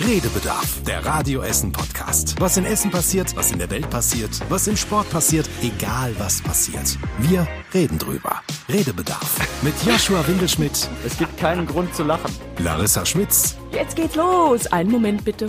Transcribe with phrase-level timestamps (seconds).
[0.00, 2.34] Redebedarf, der Radio Essen Podcast.
[2.40, 6.42] Was in Essen passiert, was in der Welt passiert, was im Sport passiert, egal was
[6.42, 6.98] passiert.
[7.18, 8.40] Wir reden drüber.
[8.68, 12.32] Redebedarf mit Joshua Windelschmidt, Es gibt keinen Grund zu lachen.
[12.58, 14.66] Larissa Schmitz Jetzt geht's los.
[14.66, 15.48] Einen Moment bitte.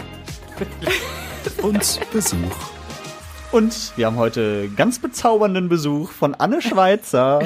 [1.63, 2.55] und Besuch.
[3.51, 7.39] Und wir haben heute ganz bezaubernden Besuch von Anne Schweizer.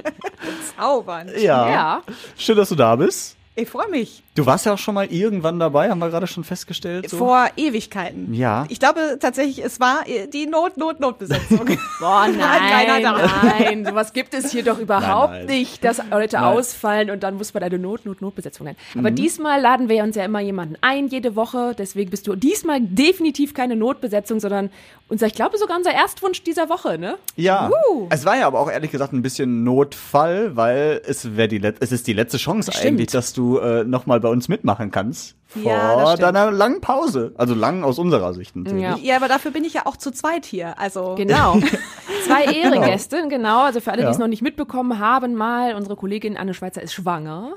[0.78, 1.30] Zaubernd.
[1.36, 1.68] Ja.
[1.68, 2.02] Ja.
[2.38, 3.36] Schön, dass du da bist.
[3.54, 4.22] Ich freue mich.
[4.34, 7.10] Du warst ja auch schon mal irgendwann dabei, haben wir gerade schon festgestellt.
[7.10, 7.18] So.
[7.18, 8.32] Vor Ewigkeiten.
[8.32, 8.64] Ja.
[8.70, 11.66] Ich glaube tatsächlich, es war die Not, Not, Notbesetzung.
[12.00, 15.58] Boah, nein, nein, sowas gibt es hier doch überhaupt Nein, nein.
[15.58, 16.44] nicht, dass Leute Nein.
[16.46, 18.78] ausfallen und dann muss man eine Not, Not, Notbesetzung nennen.
[18.98, 19.16] Aber Mhm.
[19.16, 23.52] diesmal laden wir uns ja immer jemanden ein, jede Woche, deswegen bist du diesmal definitiv
[23.52, 24.70] keine Notbesetzung, sondern
[25.08, 27.18] unser, ich glaube sogar unser Erstwunsch dieser Woche, ne?
[27.36, 27.70] Ja.
[28.08, 31.76] Es war ja aber auch ehrlich gesagt ein bisschen Notfall, weil es wäre die Let
[31.80, 32.86] es ist die letzte Chance Stimmt.
[32.86, 35.36] eigentlich, dass du äh, nochmal bei uns mitmachen kannst.
[35.46, 37.34] Vor Ja, deiner langen Pause.
[37.36, 38.82] Also lang aus unserer Sicht natürlich.
[38.82, 38.96] Ja.
[38.96, 40.78] ja, aber dafür bin ich ja auch zu zweit hier.
[40.78, 41.58] Also Genau.
[42.24, 43.62] Zwei Ehrengäste, genau.
[43.62, 46.94] Also für alle, die es noch nicht mitbekommen haben, mal, unsere Kollegin Anne Schweizer ist
[46.94, 47.54] schwanger.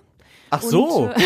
[0.49, 0.85] Ach so.
[0.85, 1.22] Und, äh,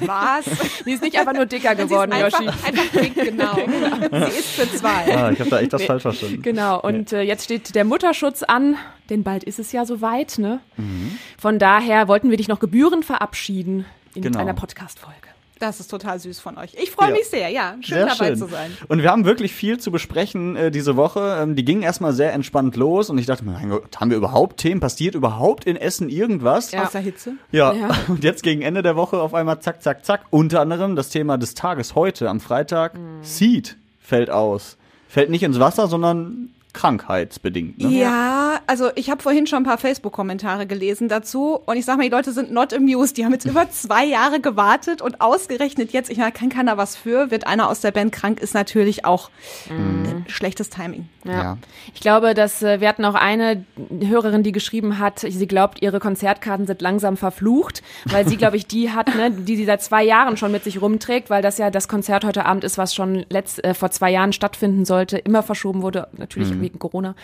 [0.06, 0.44] was?
[0.84, 2.48] Die ist nicht einfach nur dicker geworden, Sie ist Yoshi.
[2.48, 3.54] einfach, einfach pink, genau.
[3.54, 5.16] Sie ist für zwei.
[5.16, 6.42] ah, ich habe da echt das falsch verstanden.
[6.42, 8.76] Genau, und äh, jetzt steht der Mutterschutz an,
[9.10, 10.60] denn bald ist es ja soweit, ne?
[10.76, 11.18] Mhm.
[11.38, 14.38] Von daher wollten wir dich noch gebührend verabschieden in Genau.
[14.40, 15.16] einer Podcast-Folge.
[15.60, 16.74] Das ist total süß von euch.
[16.80, 17.14] Ich freue Ja.
[17.16, 17.74] mich sehr, ja.
[17.80, 18.36] Schön Sehr dabei schön.
[18.36, 18.76] zu sein.
[18.86, 21.36] Und wir haben wirklich viel zu besprechen äh, diese Woche.
[21.42, 24.16] Ähm, die ging erstmal sehr entspannt los und ich dachte mir, mein Gott, haben wir
[24.18, 24.80] überhaupt Themen?
[24.80, 26.70] Passiert überhaupt in Essen irgendwas?
[26.70, 26.84] Ja.
[26.86, 27.32] Außer Hitze.
[27.50, 27.72] Ja.
[27.72, 27.88] Ja.
[28.08, 30.20] Und jetzt gegen Ende der Woche auf einmal zack, zack, zack.
[30.30, 32.94] Unter anderem das Thema des Tages heute am Freitag.
[32.94, 33.24] Mhm.
[33.24, 34.76] Seed fällt aus.
[35.08, 37.78] Fällt nicht ins Wasser, sondern krankheitsbedingt.
[37.78, 37.88] Ne?
[37.88, 42.04] Ja, also ich habe vorhin schon ein paar Facebook-Kommentare gelesen dazu und ich sag mal,
[42.04, 43.16] die Leute sind not amused.
[43.16, 46.94] Die haben jetzt über zwei Jahre gewartet und ausgerechnet jetzt, ich meine, kann keiner was
[46.94, 49.30] für, wird einer aus der Band krank, ist natürlich auch
[49.68, 51.08] äh, schlechtes Timing.
[51.24, 51.32] Ja.
[51.32, 51.58] Ja.
[51.94, 53.64] Ich glaube, dass äh, wir hatten auch eine
[54.00, 58.68] Hörerin, die geschrieben hat, sie glaubt, ihre Konzertkarten sind langsam verflucht, weil sie, glaube ich,
[58.68, 61.70] die hat, ne, die sie seit zwei Jahren schon mit sich rumträgt, weil das ja
[61.70, 65.42] das Konzert heute Abend ist, was schon letzt, äh, vor zwei Jahren stattfinden sollte, immer
[65.42, 67.14] verschoben wurde, natürlich wegen Corona.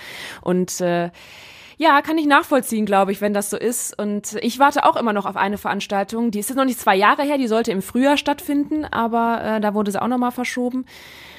[0.43, 1.11] Und äh,
[1.77, 3.99] ja, kann ich nachvollziehen, glaube ich, wenn das so ist.
[3.99, 6.31] Und ich warte auch immer noch auf eine Veranstaltung.
[6.31, 9.61] Die ist jetzt noch nicht zwei Jahre her, die sollte im Frühjahr stattfinden, aber äh,
[9.61, 10.87] da wurde sie auch nochmal verschoben.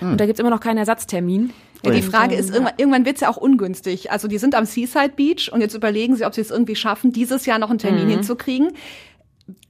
[0.01, 1.53] Und da gibt's immer noch keinen Ersatztermin.
[1.83, 4.11] Ja, die Frage ähm, ist, irgendwann, irgendwann wird's ja auch ungünstig.
[4.11, 7.11] Also die sind am Seaside Beach und jetzt überlegen sie, ob sie es irgendwie schaffen,
[7.11, 8.71] dieses Jahr noch einen Termin hinzukriegen.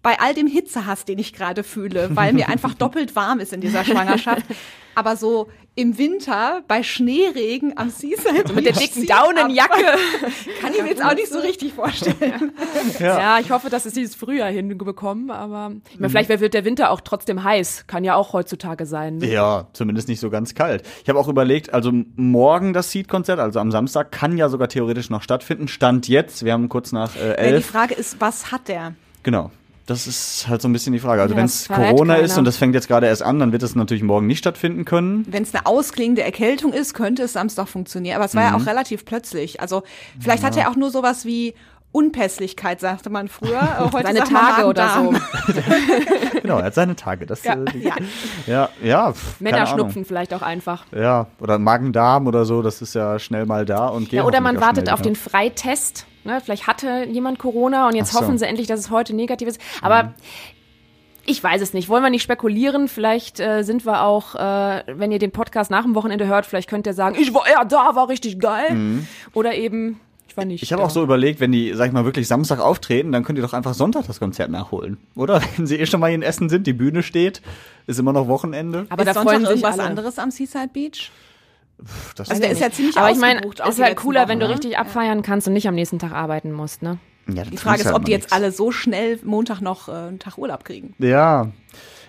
[0.02, 3.62] Bei all dem Hitzehass, den ich gerade fühle, weil mir einfach doppelt warm ist in
[3.62, 4.46] dieser Schwangerschaft.
[4.96, 5.48] Aber so
[5.78, 9.84] im Winter bei Schneeregen am Seaside mit der dicken Daunenjacke.
[10.62, 12.54] Kann ich mir jetzt auch nicht so richtig vorstellen.
[13.00, 13.40] Ja.
[13.40, 15.82] ich hoffe, dass sie dieses Frühjahr hinbekommen, aber Mhm.
[16.00, 17.86] meine, vielleicht wird der Winter auch trotzdem heiß.
[17.88, 19.18] Kann ja auch heutzutage sein.
[19.18, 19.28] Ne?
[19.32, 20.84] Ja, zumindest nicht so ganz kalt.
[21.04, 25.10] Ich habe auch überlegt, also morgen das Seed-Konzert, also am Samstag, kann ja sogar theoretisch
[25.10, 25.68] noch stattfinden.
[25.68, 27.66] Stand jetzt, wir haben kurz nach äh, Ja, die elf.
[27.66, 28.94] Frage ist, was hat der?
[29.24, 29.52] Genau.
[29.88, 31.22] Das ist halt so ein bisschen die Frage.
[31.22, 32.40] Also Ja, wenn es Corona ist keiner.
[32.40, 35.26] und das fängt jetzt gerade erst an, dann wird es natürlich morgen nicht stattfinden können.
[35.30, 38.16] Wenn es eine ausklingende Erkältung ist, könnte es Samstag funktionieren.
[38.16, 38.56] Aber es war Mhm.
[38.58, 39.62] ja auch relativ plötzlich.
[39.62, 39.84] Also
[40.20, 41.54] vielleicht hat er auch nur sowas wie
[41.96, 43.90] Unpässlichkeit, sagte man früher.
[43.94, 45.14] Heute Seine Tage oder so.
[46.42, 47.26] Genau, er hat seine Tage.
[47.26, 47.54] Das, Ja.
[47.54, 47.96] äh, die- Ja.
[48.46, 49.04] ja, ja.
[49.06, 50.86] keine Männerschnupfen vielleicht auch einfach.
[50.96, 54.42] Ja, oder Magen-Darm oder so, das ist ja schnell mal da und geht Ja, oder
[54.42, 55.30] man wartet schnell auf den wieder.
[55.30, 56.06] Freitest.
[56.24, 56.40] Ne?
[56.44, 58.20] Vielleicht hatte jemand Corona und jetzt so.
[58.20, 58.24] Mhm.
[58.26, 59.60] hoffen sie endlich, dass es heute negativ ist.
[59.82, 60.14] Aber
[61.26, 61.90] ich weiß es nicht.
[61.90, 62.88] Wollen wir nicht spekulieren?
[62.88, 66.70] Vielleicht äh, sind wir auch, äh, wenn ihr den Podcast nach dem Wochenende hört, vielleicht
[66.70, 69.02] könnt ihr sagen, ich war ja da, war richtig geil.
[69.34, 70.00] Oder eben,
[70.36, 70.64] ich war nicht.
[70.64, 73.40] Ich habe auch so überlegt, wenn die, sag ich mal, wirklich Samstag auftreten, dann könnt
[73.40, 74.98] ihr doch einfach Sonntag das Konzert nachholen.
[75.16, 75.42] Oder?
[75.56, 77.42] Wenn sie eh schon mal in Essen sind, die Bühne steht,
[77.88, 78.86] ist immer noch Wochenende.
[78.90, 79.90] Aber ist da Sonntag freuen sich irgendwas alle.
[79.90, 81.12] anderes am Seaside Beach?
[82.16, 84.52] Das Also der ist ja ziemlich Aber ich meine, ist halt cooler, wenn du Wochen,
[84.52, 84.56] ne?
[84.56, 87.00] richtig abfeiern kannst und nicht am nächsten Tag arbeiten musst, ne?
[87.28, 90.38] ja, Die Frage ist, ob die jetzt alle so schnell Montag noch äh, einen Tag
[90.38, 90.94] Urlaub kriegen.
[91.00, 91.52] Ja.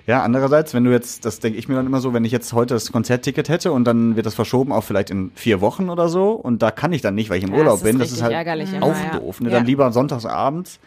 [0.06, 2.52] Ja, andererseits, wenn du jetzt, das denke ich mir dann immer so, wenn ich jetzt
[2.52, 6.08] heute das Konzertticket hätte und dann wird das verschoben auf vielleicht in vier Wochen oder
[6.08, 8.12] so und da kann ich dann nicht, weil ich im Ja, Urlaub das bin, das
[8.12, 9.18] ist halt ärgerlich immer, auch ja.
[9.18, 9.40] doof.
[9.40, 9.50] Ne?
[9.50, 9.56] Ja.
[9.56, 10.78] Dann lieber sonntags abends.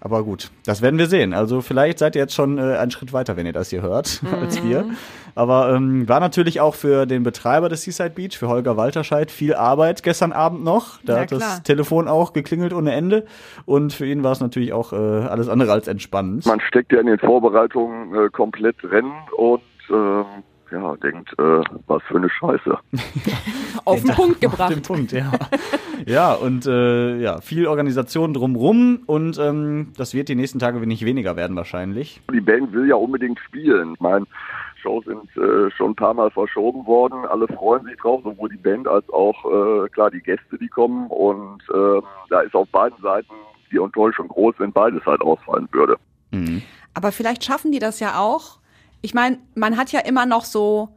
[0.00, 1.32] Aber gut, das werden wir sehen.
[1.32, 4.20] Also vielleicht seid ihr jetzt schon äh, einen Schritt weiter, wenn ihr das hier hört,
[4.40, 4.84] als wir.
[4.84, 4.96] Mhm.
[5.34, 9.54] Aber ähm, war natürlich auch für den Betreiber des Seaside Beach, für Holger Walterscheid, viel
[9.54, 10.98] Arbeit gestern Abend noch.
[11.04, 11.62] Da Ja, hat das.
[11.62, 13.26] Telefon auch geklingelt ohne Ende.
[13.64, 16.46] Und für ihn war es natürlich auch äh, alles andere als entspannend.
[16.46, 19.60] Man steckt ja in den Vorbereitungen äh, komplett drin und
[19.90, 20.24] ähm,
[20.70, 22.78] ja, denkt, äh, was für eine Scheiße.
[23.84, 24.82] Auf den Punkt Auf den gebracht.
[24.86, 25.32] Punkt, ja.
[26.06, 31.04] ja, und äh, ja, viel Organisation drumrum und ähm, das wird die nächsten Tage nicht
[31.04, 32.20] weniger werden wahrscheinlich.
[32.32, 33.94] Die Band will ja unbedingt spielen.
[33.94, 34.26] Ich meine,
[34.86, 37.24] Shows sind äh, schon ein paar Mal verschoben worden.
[37.26, 41.08] Alle freuen sich drauf, sowohl die Band als auch äh, klar die Gäste, die kommen.
[41.08, 43.32] Und äh, da ist auf beiden Seiten
[43.72, 45.96] die Enttäuschung groß, wenn beides halt ausfallen würde.
[46.30, 46.62] Mhm.
[46.94, 48.58] Aber vielleicht schaffen die das ja auch.
[49.06, 50.88] Ich meine, man hat ja immer noch so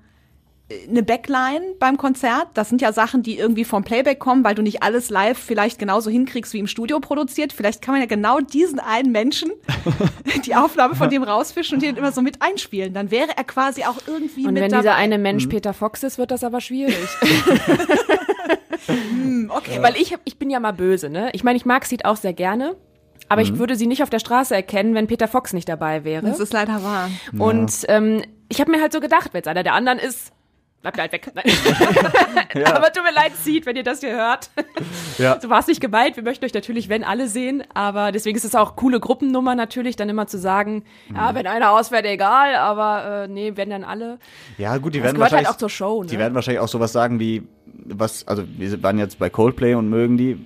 [0.67, 2.47] äh, eine Backline beim Konzert.
[2.55, 5.77] Das sind ja Sachen, die irgendwie vom Playback kommen, weil du nicht alles live vielleicht
[5.77, 7.53] genauso hinkriegst wie im Studio produziert.
[7.53, 9.51] Vielleicht kann man ja genau diesen einen Menschen
[10.45, 12.95] die Aufnahme von dem rausfischen und den immer so mit einspielen.
[12.95, 14.81] Dann wäre er quasi auch irgendwie Und mit wenn dabei.
[14.81, 16.97] dieser eine Mensch Peter Fox ist, wird das aber schwierig.
[18.87, 21.29] Hm, okay, Weil ich, ich bin ja mal böse, ne?
[21.33, 22.75] Ich meine, ich mag Seed auch sehr gerne.
[23.29, 26.25] Aber ich würde sie nicht auf der Straße erkennen, wenn Peter Fox nicht dabei wäre.
[26.25, 27.09] das ist leider wahr.
[27.37, 30.33] Und ähm, ich habe mir halt so gedacht, wenn es einer der anderen ist,
[30.81, 31.31] bleibt halt weg.
[31.33, 31.45] Nein.
[32.65, 34.49] Aber tut mir leid, Seed, wenn ihr das hier hört.
[35.17, 35.39] Ja.
[35.39, 36.15] So war es nicht gemeint.
[36.15, 37.63] Wir möchten euch natürlich, wenn alle sehen.
[37.73, 40.83] Aber deswegen ist es auch coole Gruppennummer natürlich, dann immer zu sagen,
[41.13, 42.55] ja, wenn einer ausfällt, egal.
[42.55, 44.19] Aber äh, nee, wenn dann alle.
[44.57, 46.09] Ja, gut, die Das werden halt wahrscheinlich auch zur Show, ne?
[46.09, 47.43] Die werden wahrscheinlich auch sowas sagen wie
[47.85, 50.37] was also wir waren jetzt bei Coldplay und mögen die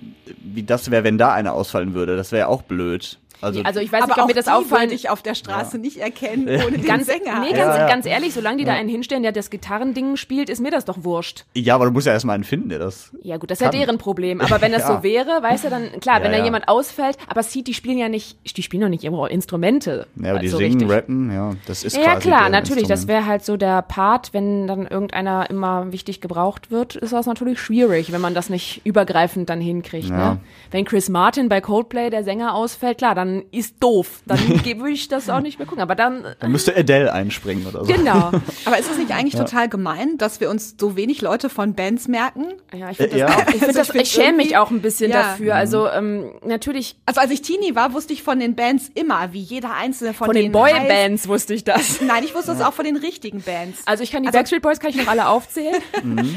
[0.42, 2.16] wie das wäre, wenn da einer ausfallen würde.
[2.16, 3.18] Das wäre ja auch blöd.
[3.44, 5.78] Also, Also ich weiß nicht, Aber ob auch mir das würde ich auf der Straße
[5.78, 7.40] nicht erkennen ohne den Ganz, Sänger.
[7.40, 7.88] nee, Ja, ganz, ja.
[7.88, 11.04] ganz ehrlich, solange die da einen hinstellen, der das Gitarrending spielt, ist mir das doch
[11.04, 11.44] wurscht.
[11.54, 13.10] ja, aber du musst ja erstmal einen finden, der das.
[13.22, 14.40] Ja gut, das ist ja deren Problem.
[14.40, 14.96] Aber wenn das Ja.
[14.96, 16.44] so wäre, weißt du, dann, klar, wenn Ja, da ja.
[16.44, 20.06] jemand ausfällt, aber Seed, die spielen ja nicht, die spielen doch nicht ihre Instrumente.
[20.16, 20.90] Ja, aber die so singen, richtig.
[20.90, 22.86] rappen, ja, das ist Ja, quasi klar, natürlich.
[22.88, 27.26] Das wäre halt so der Part, wenn dann irgendeiner immer wichtig gebraucht wird, ist das
[27.26, 30.08] natürlich schwierig, wenn man das nicht übergreifend dann hinkriegt.
[30.10, 30.34] Ja.
[30.34, 30.40] Ne?
[30.70, 34.22] Wenn Chris Martin bei Coldplay der Sänger ausfällt, klar, dann ist doof.
[34.26, 35.82] Dann würde ich das auch nicht mehr gucken.
[35.82, 37.92] Aber dann, Dann müsste Adele einspringen oder so.
[37.92, 38.30] genau.
[38.64, 42.08] Aber ist es nicht eigentlich total gemein, dass wir uns so wenig Leute von Bands
[42.08, 42.46] merken?
[42.74, 43.36] Ja, ich, find Äh, das ja.
[43.36, 45.22] auch, ich, find Also das, ich schäme mich auch ein bisschen Ja.
[45.22, 45.54] dafür.
[45.56, 49.40] Also ähm, natürlich Also als ich Teenie war, wusste ich von den Bands immer, wie
[49.40, 50.52] jeder einzelne von, von den.
[50.52, 52.00] Boybands wusste ich das.
[52.06, 53.82] Nein, ich wusste es auch von den richtigen Bands.
[53.86, 55.82] Also ich kann die Also- Backstreet Boys kann ich noch alle aufzählen,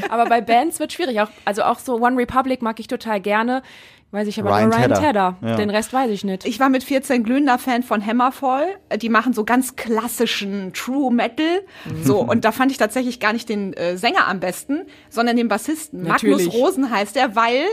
[0.08, 1.20] aber bei Bands wird schwierig.
[1.20, 3.62] Auch, also auch so One Republic mag ich total gerne.
[4.10, 5.00] Weiß ich aber Ryan nur Ryan Tedder.
[5.00, 5.36] Tedder.
[5.42, 5.56] Ja.
[5.56, 6.46] Den Rest weiß ich nicht.
[6.46, 8.66] Ich war mit 14 glühender Fan von Hammerfall.
[8.96, 11.60] Die machen so ganz klassischen True Metal.
[11.84, 12.04] Mhm.
[12.04, 15.48] So, und da fand ich tatsächlich gar nicht den äh, Sänger am besten, sondern den
[15.48, 16.04] Bassisten.
[16.04, 16.46] Natürlich.
[16.46, 17.64] Magnus Rosen heißt er, weil,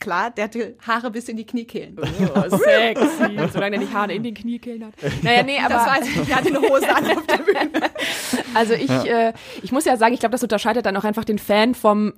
[0.00, 1.96] klar, der hatte Haare bis in die Kniekehlen.
[1.98, 3.38] oh, sexy.
[3.50, 4.92] Solange der nicht Haare in den Kniekehlen hat.
[5.22, 7.70] Naja, nee, aber Das weiß ich nicht, der hatte eine Hose an auf der Bühne.
[8.54, 11.38] also ich, äh, ich muss ja sagen, ich glaube, das unterscheidet dann auch einfach den
[11.38, 12.12] Fan vom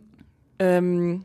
[0.58, 1.24] ähm,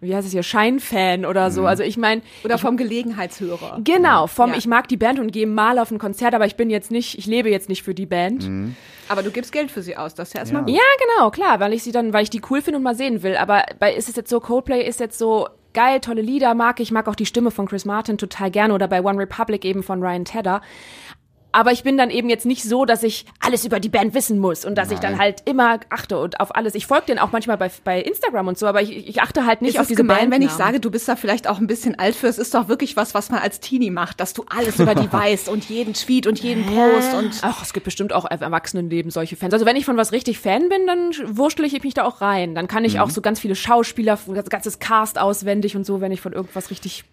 [0.00, 1.66] wie heißt es hier, Scheinfan oder so.
[1.66, 3.80] Also ich meine, Oder vom Gelegenheitshörer.
[3.82, 4.56] genau, vom Ja.
[4.56, 7.18] ich mag die Band und gehe mal auf ein Konzert, aber ich bin jetzt nicht,
[7.18, 8.48] ich lebe jetzt nicht für die Band.
[9.08, 10.74] Aber du gibst Geld für sie aus, das ist ja erstmal gut.
[10.74, 10.82] Ja,
[11.16, 13.36] genau, klar, weil ich sie dann, weil ich die cool finde und mal sehen will.
[13.36, 16.90] Aber bei ist es jetzt so, Coldplay ist jetzt so geil, tolle Lieder mag ich,
[16.90, 20.02] mag auch die Stimme von Chris Martin total gerne oder bei One Republic eben von
[20.02, 20.60] Ryan Tedder.
[21.50, 24.38] Aber ich bin dann eben jetzt nicht so, dass ich alles über die Band wissen
[24.38, 26.74] muss und dass ich dann halt immer achte und auf alles.
[26.74, 29.62] Ich folge denen auch manchmal bei, bei Instagram und so, aber ich, ich achte halt
[29.62, 31.66] nicht Ist auf es diese gemein, wenn ich sage, du bist da vielleicht auch ein
[31.66, 32.26] bisschen alt für?
[32.26, 35.10] Es ist doch wirklich was, was man als Teenie macht, dass du alles über die
[35.12, 39.36] weißt und jeden Tweet und jeden Post und Ach, es gibt bestimmt auch Erwachsenenleben solche
[39.36, 39.54] Fans.
[39.54, 42.54] Also wenn ich von was richtig Fan bin, dann wurschtel ich mich da auch rein.
[42.54, 43.00] Dann kann ich Mhm.
[43.00, 44.18] auch so ganz viele Schauspieler,
[44.50, 47.04] ganzes Cast auswendig und so, wenn ich von irgendwas richtig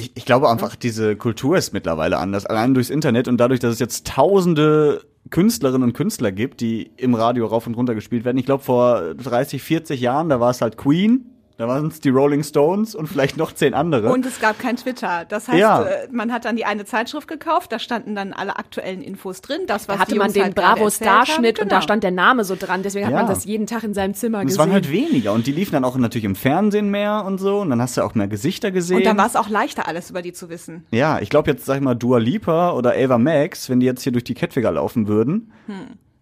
[0.00, 2.46] Ich, ich glaube einfach, diese Kultur ist mittlerweile anders.
[2.46, 7.14] Allein durchs Internet und dadurch, dass es jetzt tausende Künstlerinnen und Künstler gibt, die im
[7.14, 8.38] Radio rauf und runter gespielt werden.
[8.38, 12.08] Ich glaube, vor 30, 40 Jahren, da war es halt Queen, da waren es die
[12.08, 14.12] Rolling Stones und vielleicht noch zehn andere.
[14.12, 15.24] Und es gab kein Twitter.
[15.28, 15.82] Das heißt, Ja.
[15.84, 19.60] äh, man hat dann die eine Zeitschrift gekauft, da standen dann alle aktuellen Infos drin.
[19.68, 21.64] Das, was Da hatte man den halt Bravo-Starschnitt haben.
[21.64, 21.82] und da Genau.
[21.84, 22.82] stand der Name so dran.
[22.82, 23.18] Deswegen hat Ja.
[23.18, 24.58] man das jeden Tag in seinem Zimmer Und es gesehen.
[24.60, 27.70] waren halt weniger und die liefen dann auch natürlich im Fernsehen mehr und so und
[27.70, 28.96] dann hast du auch mehr Gesichter gesehen.
[28.98, 30.84] Und dann war es auch leichter, alles über die zu wissen.
[30.90, 34.02] Ja, ich glaube jetzt, sag ich mal, Dua Lipa oder Ava Max, wenn die jetzt
[34.02, 35.52] hier durch die Kettwiger laufen würden,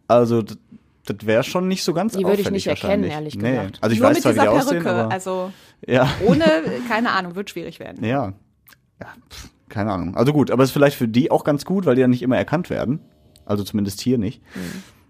[0.09, 0.43] also
[1.07, 3.51] das, wäre schon nicht so ganz Die würde ich nicht erkennen, ehrlich nee.
[3.51, 3.79] gesagt.
[3.81, 5.01] Also ich Nur weiß mit zwar, wie dieser die aussehen, Perücke.
[5.01, 5.53] aber Also
[5.87, 6.45] ja, ohne,
[6.89, 8.05] keine Ahnung, wird schwierig werden.
[8.05, 8.33] ja,
[9.01, 10.17] ja, pff, keine Ahnung.
[10.17, 12.23] Also gut, aber es ist vielleicht für die auch ganz gut, weil die ja nicht
[12.23, 13.01] immer erkannt werden.
[13.45, 14.41] Also zumindest hier nicht.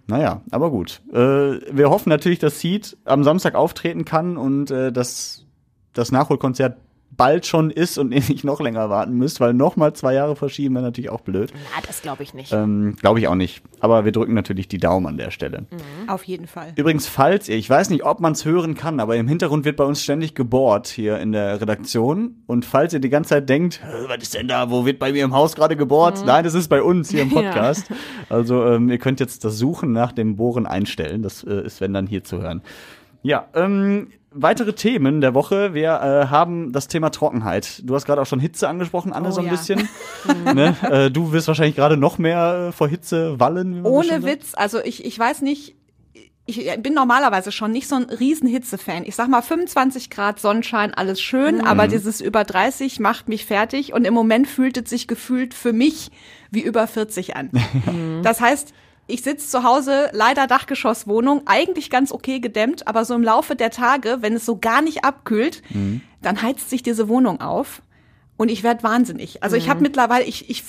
[0.06, 1.02] Naja, aber gut.
[1.12, 5.44] Äh, wir hoffen natürlich, dass Seed am Samstag auftreten kann und äh, dass
[5.92, 6.78] das Nachholkonzert
[7.16, 10.36] bald schon ist und ihr nicht noch länger warten müsst, weil noch mal zwei Jahre
[10.36, 11.52] verschieben wäre natürlich auch blöd.
[11.54, 12.52] Na, das glaube ich nicht.
[12.52, 13.62] Ähm, Glaube ich auch nicht.
[13.80, 15.66] Aber wir drücken natürlich die Daumen an der Stelle.
[16.06, 16.72] Auf jeden Fall.
[16.76, 19.76] Übrigens, falls ihr, ich weiß nicht, ob man es hören kann, aber im Hintergrund wird
[19.76, 22.42] bei uns ständig gebohrt hier in der Redaktion.
[22.46, 25.12] Und falls ihr die ganze Zeit denkt, "Hä, was ist denn da, wo wird bei
[25.12, 26.22] mir im Haus gerade gebohrt?
[26.24, 27.90] Nein, das ist bei uns hier im Podcast.
[28.28, 31.22] Also ähm, ihr könnt jetzt das Suchen nach dem Bohren einstellen.
[31.22, 32.62] Das äh, ist, wenn dann hier zu hören.
[33.22, 35.74] Ja, ähm, weitere Themen der Woche.
[35.74, 37.82] Wir äh, haben das Thema Trockenheit.
[37.84, 39.52] Du hast gerade auch schon Hitze angesprochen, Anne, Oh so ein ja.
[39.52, 39.88] bisschen.
[40.44, 40.76] ne?
[40.90, 43.84] äh, du wirst wahrscheinlich gerade noch mehr äh, vor Hitze wallen.
[43.86, 44.22] Ohne.
[44.24, 45.76] Witz, also ich, ich weiß nicht,
[46.44, 49.04] ich bin normalerweise schon nicht so ein riesen Hitze-Fan.
[49.04, 51.64] Ich sag mal 25 Grad Sonnenschein, alles schön, Mhm.
[51.64, 55.72] aber dieses über 30 macht mich fertig und im Moment fühlt es sich gefühlt für
[55.72, 56.10] mich
[56.50, 57.50] wie über 40 an.
[58.24, 58.74] das heißt,
[59.12, 63.70] ich sitze zu Hause, leider Dachgeschosswohnung, eigentlich ganz okay gedämmt, aber so im Laufe der
[63.70, 66.00] Tage, wenn es so gar nicht abkühlt, Mhm.
[66.22, 67.82] dann heizt sich diese Wohnung auf
[68.36, 69.42] und ich werde wahnsinnig.
[69.42, 70.64] Also ich habe mittlerweile, ich, ich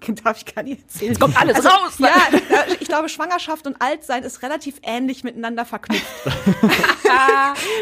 [0.24, 1.12] darf ich gar nicht erzählen.
[1.12, 1.98] Jetzt kommt alles raus.
[1.98, 6.04] Ja, äh, ich glaube, Schwangerschaft und Altsein ist relativ ähnlich miteinander verknüpft.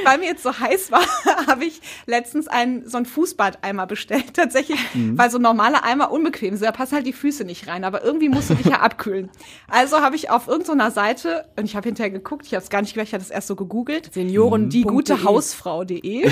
[0.04, 1.04] Weil mir jetzt so heiß war,
[1.46, 4.34] habe ich letztens einen, so einen Fußbadeimer bestellt.
[4.34, 6.66] Tatsächlich, weil so normale Eimer unbequem sind.
[6.66, 7.84] Da passen halt die Füße nicht rein.
[7.84, 9.30] Aber irgendwie musst du dich ja abkühlen.
[9.68, 12.82] Also habe ich auf irgendeiner Seite, und ich habe hinterher geguckt, ich habe es gar
[12.82, 14.12] nicht gemerkt, ich habe das erst so gegoogelt.
[14.12, 14.70] Senioren.
[14.70, 16.30] Die gute Hausfrau.de.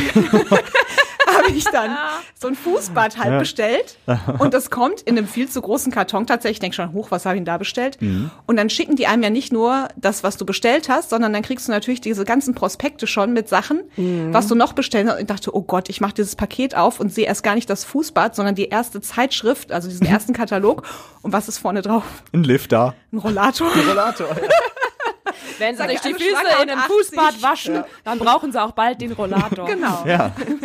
[1.35, 1.97] habe ich dann
[2.41, 3.39] so ein Fußbad halt Ja.
[3.39, 3.97] bestellt
[4.39, 6.57] und das kommt in einem viel zu großen Karton tatsächlich.
[6.57, 7.99] Ich denke schon, hoch, was habe ich denn da bestellt?
[8.47, 11.43] Und dann schicken die einem ja nicht nur das, was du bestellt hast, sondern dann
[11.43, 15.15] kriegst du natürlich diese ganzen Prospekte schon mit Sachen, was du noch bestellen hast.
[15.17, 17.69] Und ich dachte, oh Gott, ich mache dieses Paket auf und sehe erst gar nicht
[17.69, 20.83] das Fußbad, sondern die erste Zeitschrift, also diesen ersten Katalog.
[21.23, 22.05] Und was ist vorne drauf?
[22.33, 22.95] Ein Lift da.
[23.13, 23.69] Ein Rollator.
[23.89, 24.29] Rollator.
[25.59, 27.43] Wenn sie sich die alle Füße in einem Fußbad 80.
[27.43, 29.67] waschen, dann brauchen sie auch bald den Rollator.
[29.67, 30.03] Genau.
[30.05, 30.33] ja.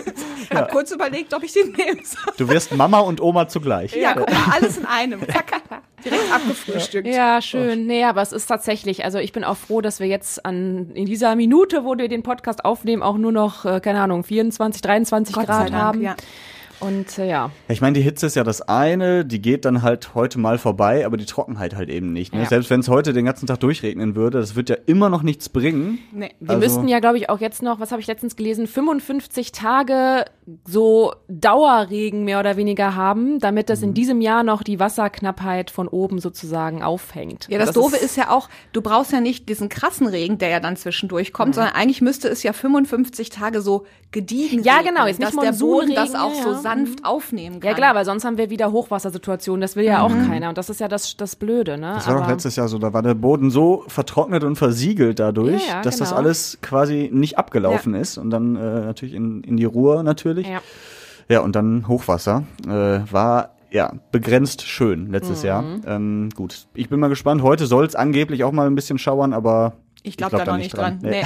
[0.50, 2.34] Ich habe kurz überlegt, ob ich den nehmen soll.
[2.38, 3.96] Du wirst Mama und Oma zugleich.
[3.96, 5.22] Ja, guck mal, alles in einem.
[5.28, 5.62] Zack,
[6.04, 7.08] direkt abgefrühstückt.
[7.08, 7.86] Ja, schön.
[7.86, 11.06] Nee, aber es ist tatsächlich, also ich bin auch froh, dass wir jetzt an, in
[11.06, 15.36] dieser Minute, wo wir den Podcast aufnehmen, auch nur noch, äh, keine Ahnung, 24, 23
[15.36, 16.02] Gott sei Grad Dank, haben.
[16.02, 16.16] ja.
[16.80, 17.52] Und äh, ja.
[17.68, 21.06] Ich meine, die Hitze ist ja das eine, die geht dann halt heute mal vorbei,
[21.06, 22.34] aber die Trockenheit halt eben nicht.
[22.34, 22.42] Ne?
[22.44, 22.48] Ja.
[22.48, 25.50] Selbst wenn es heute den ganzen Tag durchregnen würde, das wird ja immer noch nichts
[25.50, 26.00] bringen.
[26.12, 26.32] Nee.
[26.40, 29.52] Wir Also- müssten ja, glaube ich, auch jetzt noch, was habe ich letztens gelesen, 55
[29.52, 30.26] Tage
[30.66, 33.88] so Dauerregen mehr oder weniger haben, damit das Mhm.
[33.90, 37.48] in diesem Jahr noch die Wasserknappheit von oben sozusagen aufhängt.
[37.50, 40.60] Ja, das, Doofe ist, ja auch, du brauchst ja nicht diesen krassen Regen, der ja
[40.60, 45.08] dann zwischendurch kommt, sondern eigentlich müsste es ja 55 Tage so gediegen Ja, regnen, genau,
[45.08, 46.76] jetzt dass nicht der Boden das auch ja, so ja.
[46.76, 47.70] sanft aufnehmen kann.
[47.70, 49.62] Ja klar, weil sonst haben wir wieder Hochwassersituationen.
[49.62, 50.28] Das will ja auch Mhm.
[50.30, 50.50] keiner.
[50.50, 51.94] Und das ist ja das, das Blöde, ne?
[51.96, 55.68] Das war doch letztes Jahr so, da war der Boden so vertrocknet und versiegelt dadurch,
[55.68, 56.22] Ja, ja, dass das genau.
[56.22, 60.48] alles quasi nicht abgelaufen ist und dann äh, natürlich in, in die Ruhr natürlich.
[60.48, 60.62] Ja.
[61.28, 62.44] Ja, und dann Hochwasser.
[62.68, 65.62] Äh, war ja begrenzt schön letztes Jahr.
[65.62, 65.82] Mhm.
[65.86, 67.44] Ähm, gut, ich bin mal gespannt.
[67.44, 69.74] Heute soll es angeblich auch mal ein bisschen schauern, aber
[70.04, 71.00] ich glaube da noch nicht dran.
[71.02, 71.24] Nee.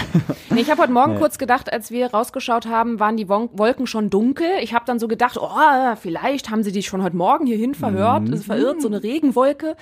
[0.50, 4.10] Nee, ich habe heute Morgen kurz gedacht, als wir rausgeschaut haben, waren die Wolken schon
[4.10, 4.48] dunkel.
[4.62, 8.24] Ich habe dann so gedacht, oh, vielleicht haben sie dich schon heute Morgen hierhin verhört,
[8.30, 8.38] Mhm.
[8.38, 9.76] verirrt, so eine Regenwolke.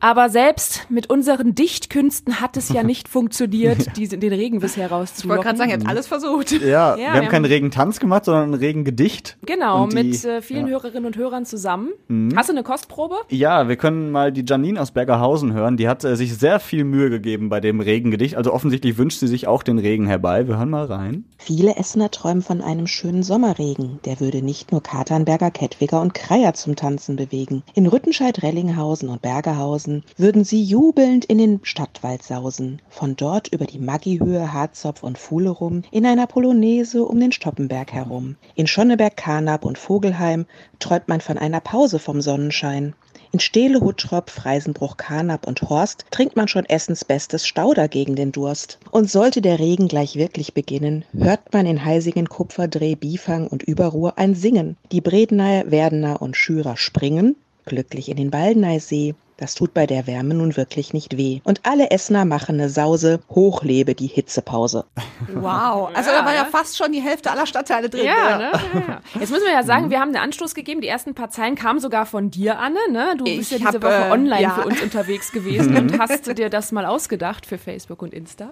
[0.00, 4.90] Aber selbst mit unseren Dichtkünsten hat es ja nicht funktioniert, diese, den Regen bisher Ich
[4.90, 5.42] wollte rauszulocken.
[5.42, 6.52] gerade sagen, ihr habt alles versucht.
[6.52, 9.36] Ja, Ja, wir wir haben keinen Regentanz gemacht, sondern ein Regengedicht.
[9.44, 10.72] Genau, die- mit äh, vielen ja.
[10.72, 11.90] Hörerinnen und Hörern zusammen.
[12.34, 13.16] Hast du eine Kostprobe?
[13.28, 15.76] Ja, wir können mal die Janine aus Bergerhausen hören.
[15.76, 18.36] Die hat äh, sich sehr viel Mühe gegeben bei dem Regengedicht.
[18.36, 20.48] Also offensichtlich wünscht sie sich auch den Regen herbei.
[20.48, 21.24] Wir hören mal rein.
[21.36, 23.98] Viele Essener träumen von einem schönen Sommerregen.
[24.06, 27.62] Der würde nicht nur Katernberger, Kettwiger und Kreier zum Tanzen bewegen.
[27.74, 32.80] In Rüttenscheid, Rellinghausen und Bergerhausen würden sie jubelnd in den Stadtwald sausen.
[32.88, 37.92] Von dort über die Maggihöhe, Harzopf und Fuhle rum, in einer Polonaise um den Stoppenberg
[37.92, 38.36] herum.
[38.54, 40.46] In Schonneberg, Karnap und Vogelheim
[40.78, 42.94] träumt man von einer Pause vom Sonnenschein.
[43.32, 48.32] In Stehle, Huttrop, Freisenbruch, Karnap und Horst trinkt man schon Essens bestes Stauder gegen den
[48.32, 48.80] Durst.
[48.90, 54.18] Und sollte der Regen gleich wirklich beginnen, hört man in Heisingen, Kupferdreh, Biefang und Überruhr
[54.18, 54.76] ein Singen.
[54.90, 59.14] Die Bredneier, Werdener und Schürer springen, glücklich in den Baldeneysee.
[59.40, 61.40] Das tut bei der Wärme nun wirklich nicht weh.
[61.44, 64.84] Und alle Essener machen ne Sause, hoch lebe die Hitzepause.
[65.32, 65.90] Wow.
[65.94, 68.04] Also da war ja fast schon die Hälfte aller Stadtteile drin.
[68.04, 68.50] Ja, ne?
[68.52, 69.00] ja, ja.
[69.18, 70.80] Jetzt müssen wir ja sagen, wir haben einen Anstoß gegeben.
[70.80, 72.78] Die ersten paar Zeilen kamen sogar von dir, Anne.
[72.90, 73.14] Ne?
[73.16, 74.50] Du Ich bist ja diese hab, Woche äh, online ja.
[74.50, 78.50] für uns unterwegs gewesen und hast dir das mal ausgedacht für Facebook und Insta.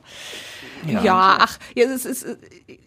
[0.86, 2.36] Ja, ach, ja, es ist, äh,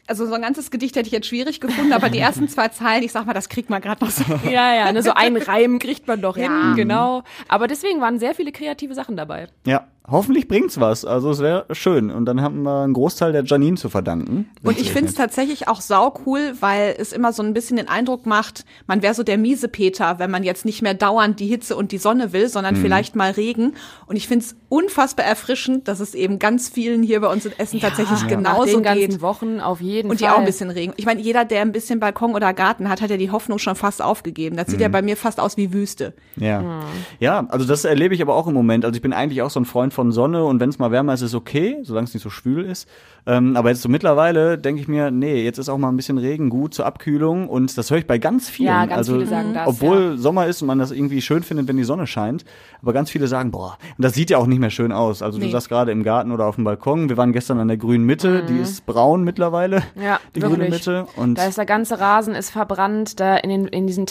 [0.07, 3.03] also so ein ganzes Gedicht hätte ich jetzt schwierig gefunden, aber die ersten zwei Zeilen,
[3.03, 4.23] ich sag mal, das kriegt man gerade noch so.
[4.49, 5.03] Ja, ja, ne?
[5.03, 6.43] so einen Reim kriegt man doch Ja.
[6.43, 7.23] hin, genau.
[7.47, 9.47] Aber deswegen waren sehr viele kreative Sachen dabei.
[9.65, 11.05] Ja, hoffentlich bringt's was.
[11.05, 12.11] Also es wäre schön.
[12.11, 14.49] Und dann haben wir einen Großteil der Janine zu verdanken.
[14.63, 17.87] Und ich finde es tatsächlich auch sau cool, weil es immer so ein bisschen den
[17.87, 21.47] Eindruck macht, man wäre so der miese Peter, wenn man jetzt nicht mehr dauernd die
[21.47, 22.81] Hitze und die Sonne will, sondern Mhm.
[22.81, 23.73] vielleicht mal Regen.
[24.07, 27.53] Und ich finde es unfassbar erfrischend, dass es eben ganz vielen hier bei uns in
[27.57, 29.21] Essen tatsächlich Nach genauso den ganzen geht.
[29.21, 30.33] Wochen auf jeden Und die Fall.
[30.33, 30.93] auch ein bisschen Regen.
[30.97, 33.75] Ich meine, jeder, der ein bisschen Balkon oder Garten hat, hat ja die Hoffnung schon
[33.75, 34.57] fast aufgegeben.
[34.57, 34.83] Das sieht Mhm.
[34.83, 36.13] ja bei mir fast aus wie Wüste.
[36.35, 36.81] Ja.
[37.19, 38.83] Ja, also das erlebe ich aber auch im Moment.
[38.85, 41.13] Also ich bin eigentlich auch so ein Freund Von Sonne und wenn es mal wärmer
[41.13, 42.87] ist, ist okay, solange es nicht so schwül ist.
[43.27, 46.17] Ähm, aber jetzt so mittlerweile denke ich mir, nee, jetzt ist auch mal ein bisschen
[46.17, 48.67] Regen gut zur Abkühlung und das höre ich bei ganz vielen.
[48.69, 51.67] Ja, ganz also, viele sagen das, Obwohl Sommer ist und man das irgendwie schön findet,
[51.67, 52.45] wenn die Sonne scheint.
[52.81, 55.21] Aber ganz viele sagen, boah, und das sieht ja auch nicht mehr schön aus.
[55.21, 55.45] Also Nee.
[55.45, 57.09] du sagst gerade im Garten oder auf dem Balkon.
[57.09, 59.83] Wir waren gestern an der grünen Mitte, die ist braun mittlerweile.
[60.01, 60.71] Ja, die grüne wirklich.
[60.71, 61.05] Mitte.
[61.15, 64.07] Und Da ist der ganze Rasen ist verbrannt, da in, den, in diesen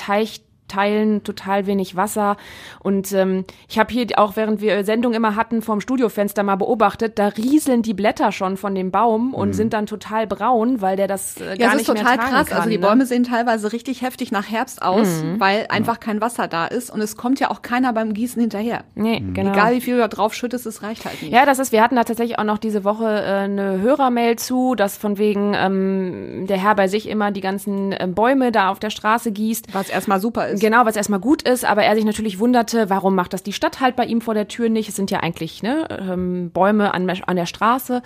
[0.71, 2.37] Teichteilen total wenig Wasser.
[2.81, 7.19] Und ähm, ich habe hier auch, während wir Sendung immer hatten, vom Studiofenster mal beobachtet,
[7.19, 11.09] da rieseln die Blätter schon von dem Baum und sind dann total braun, weil der
[11.09, 12.49] das äh, Ja, gar es ist nicht total mehr tragen krass.
[12.49, 12.87] Kann, also die ne?
[12.87, 17.01] Bäume sehen teilweise richtig heftig nach Herbst aus, weil einfach kein Wasser da ist und
[17.01, 18.85] es kommt ja auch keiner beim Gießen hinterher.
[18.95, 19.53] Nee, genau.
[19.53, 21.33] Egal wie viel du da drauf schüttest, es reicht halt nicht.
[21.33, 24.75] Ja, das ist, wir hatten da tatsächlich auch noch diese Woche äh, eine Hörermail zu,
[24.75, 28.79] dass von wegen ähm, der Herr bei sich immer die ganzen äh, Bäume da auf
[28.79, 29.75] der Straße gießt.
[29.75, 30.60] Was erstmal super ist.
[30.61, 33.81] Genau, was erstmal gut ist, aber er sich natürlich wunderte, warum macht das die Stadt
[33.81, 34.91] halt bei ihm vor der Tür nicht?
[34.91, 38.03] Es sind ja eigentlich ne, ähm, Bäume an, an der Straße.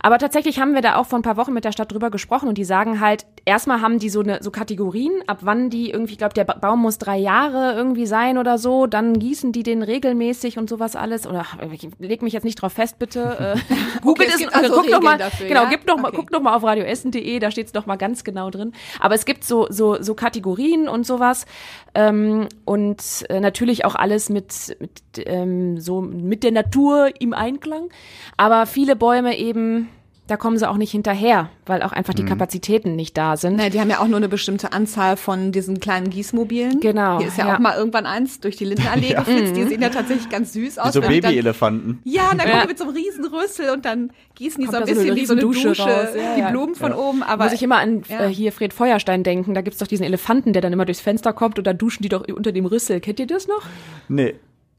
[0.00, 2.48] Aber tatsächlich haben wir da auch vor ein paar Wochen mit der Stadt drüber gesprochen
[2.48, 6.12] und die sagen halt, erstmal haben die so eine so Kategorien, ab wann die irgendwie,
[6.12, 9.62] ich glaube, der ba Baum muss drei Jahre irgendwie sein oder so, dann gießen die
[9.62, 11.26] den regelmäßig und sowas alles.
[11.26, 13.56] Oder ich leg mich jetzt nicht drauf fest, bitte.
[13.56, 15.68] Äh, Google es es, gibt also guck noch mal, dafür, genau, ja?
[15.70, 16.16] gib noch mal, Okay.
[16.16, 18.72] guck noch mal auf radioessen.de, da steht es noch mal ganz genau drin.
[19.00, 21.46] Aber es gibt so so so Kategorien und sowas
[21.94, 27.88] ähm, und äh, natürlich auch alles mit mit ähm, so mit der Natur im Einklang.
[28.36, 29.88] Aber viele Bäume eben,
[30.28, 33.56] da kommen sie auch nicht hinterher, weil auch einfach die Kapazitäten nicht da sind.
[33.56, 36.78] Ne, die haben ja auch nur eine bestimmte Anzahl von diesen kleinen Gießmobilen.
[36.80, 37.54] Genau, Hier ist ja, ja.
[37.56, 39.56] auch mal irgendwann eins durch die Lindenallee geflitzt.
[39.56, 40.88] Die sehen ja tatsächlich ganz süß aus.
[40.88, 42.00] wie so Babyelefanten.
[42.04, 42.52] Ja, und dann Ja.
[42.54, 44.94] kommen die mit so einem riesen Rüssel und dann gießen die Kommt so ein da
[44.94, 46.08] so eine bisschen wie so eine Dusche, raus.
[46.16, 46.50] Ja, die ja.
[46.50, 47.22] Blumen von oben.
[47.24, 48.26] Aber Muss ich immer an Ja.
[48.26, 49.54] äh, hier Fred Feuerstein denken.
[49.54, 52.08] Da gibt's doch diesen Elefanten, der dann immer durchs Fenster kommt und dann duschen die
[52.08, 53.00] doch unter dem Rüssel.
[53.00, 53.62] Kennt ihr das noch?
[54.08, 54.36] Nee.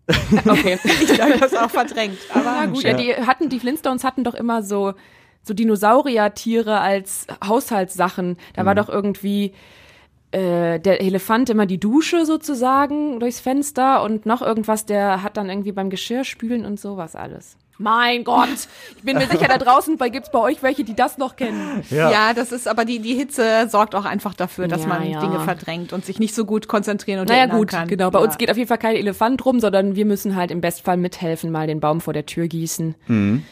[0.07, 0.79] Okay.
[1.03, 2.17] ich habe das auch verdrängt.
[2.33, 4.93] Aber Ja, gut, ja, die hatten, die Flintstones hatten doch immer so,
[5.43, 8.37] so Dinosauriertiere als Haushaltssachen.
[8.55, 9.53] Da war doch irgendwie
[10.31, 15.49] äh, der Elefant immer die Dusche sozusagen durchs Fenster und noch irgendwas, der hat dann
[15.49, 17.57] irgendwie beim Geschirrspülen und sowas alles.
[17.79, 18.47] Mein Gott,
[18.97, 21.83] ich bin mir sicher, da draußen bei, gibt's bei euch welche, die das noch kennen.
[21.89, 22.33] ja.
[22.33, 25.19] das ist aber die, die Hitze sorgt auch einfach dafür, dass Ja, man ja.
[25.19, 27.87] Dinge verdrängt und sich nicht so gut konzentrieren und Naja gut, kann.
[27.87, 28.11] genau.
[28.11, 28.25] Bei ja.
[28.25, 31.51] uns geht auf jeden Fall kein Elefant rum, sondern wir müssen halt im Bestfall mithelfen,
[31.51, 32.93] mal den Baum vor der Tür gießen.
[33.07, 33.43] Und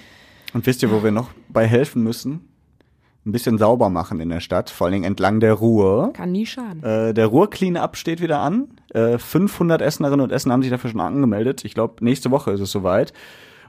[0.53, 2.47] wisst ihr, wo wir noch bei helfen müssen?
[3.25, 6.11] Ein bisschen sauber machen in der Stadt, vor allen Dingen entlang der Ruhr.
[6.13, 6.83] Kann nie schaden.
[6.83, 8.69] Äh, der Ruhr Cleanup steht wieder an.
[8.93, 11.63] Äh, 500 Essenerinnen und Essener haben sich dafür schon angemeldet.
[11.63, 13.13] Ich glaube, nächste Woche ist es soweit.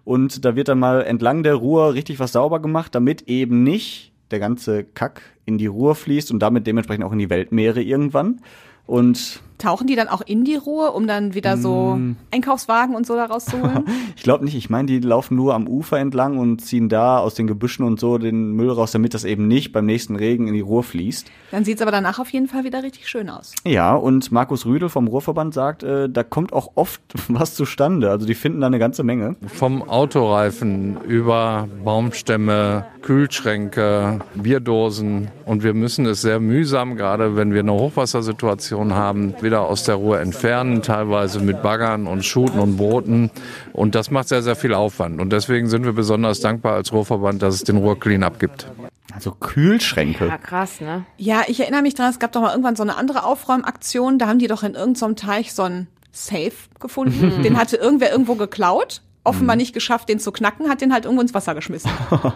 [0.05, 4.13] Und da wird dann mal entlang der Ruhr richtig was sauber gemacht, damit eben nicht
[4.31, 8.41] der ganze Kack in die Ruhr fließt und damit dementsprechend auch in die Weltmeere irgendwann.
[8.87, 12.17] Und Tauchen die dann auch in die Ruhe, um dann wieder so Mm.
[12.31, 13.85] Einkaufswagen und so da rauszuholen?
[14.17, 17.35] ich glaube nicht, ich meine, die laufen nur am Ufer entlang und ziehen da aus
[17.35, 20.55] den Gebüschen und so den Müll raus, damit das eben nicht beim nächsten Regen in
[20.55, 21.31] die Ruhr fließt.
[21.51, 23.53] dann sieht's aber danach auf jeden Fall wieder richtig schön aus.
[23.67, 28.11] Ja, und Markus Rüdel vom Ruhrverband sagt, äh, da kommt auch oft was zustande.
[28.11, 29.37] Also die finden da eine ganze Menge.
[29.47, 35.31] Vom Autoreifen über Baumstämme, Kühlschränke, Bierdosen.
[35.47, 39.97] Und wir müssen es sehr mühsam, gerade wenn wir eine Hochwassersituation haben, wieder aus der
[39.97, 43.31] Ruhe entfernen, teilweise mit Baggern und Schuten und Booten.
[43.73, 45.21] Und das macht sehr, sehr viel Aufwand.
[45.21, 48.67] Und deswegen sind wir besonders dankbar als Ruhrverband, dass es den Ruhr-Cleanup gibt.
[49.15, 50.27] Also Kühlschränke.
[50.27, 51.05] Ja, krass, ne?
[51.19, 54.27] Ja, ich erinnere mich dran, es gab doch mal irgendwann so eine andere Aufräumaktion, da
[54.27, 57.43] haben die doch in irgendeinem Teich so einen Safe gefunden.
[57.43, 61.23] den hatte irgendwer irgendwo geklaut, offenbar nicht geschafft, den zu knacken, hat den halt irgendwo
[61.23, 61.91] ins Wasser geschmissen.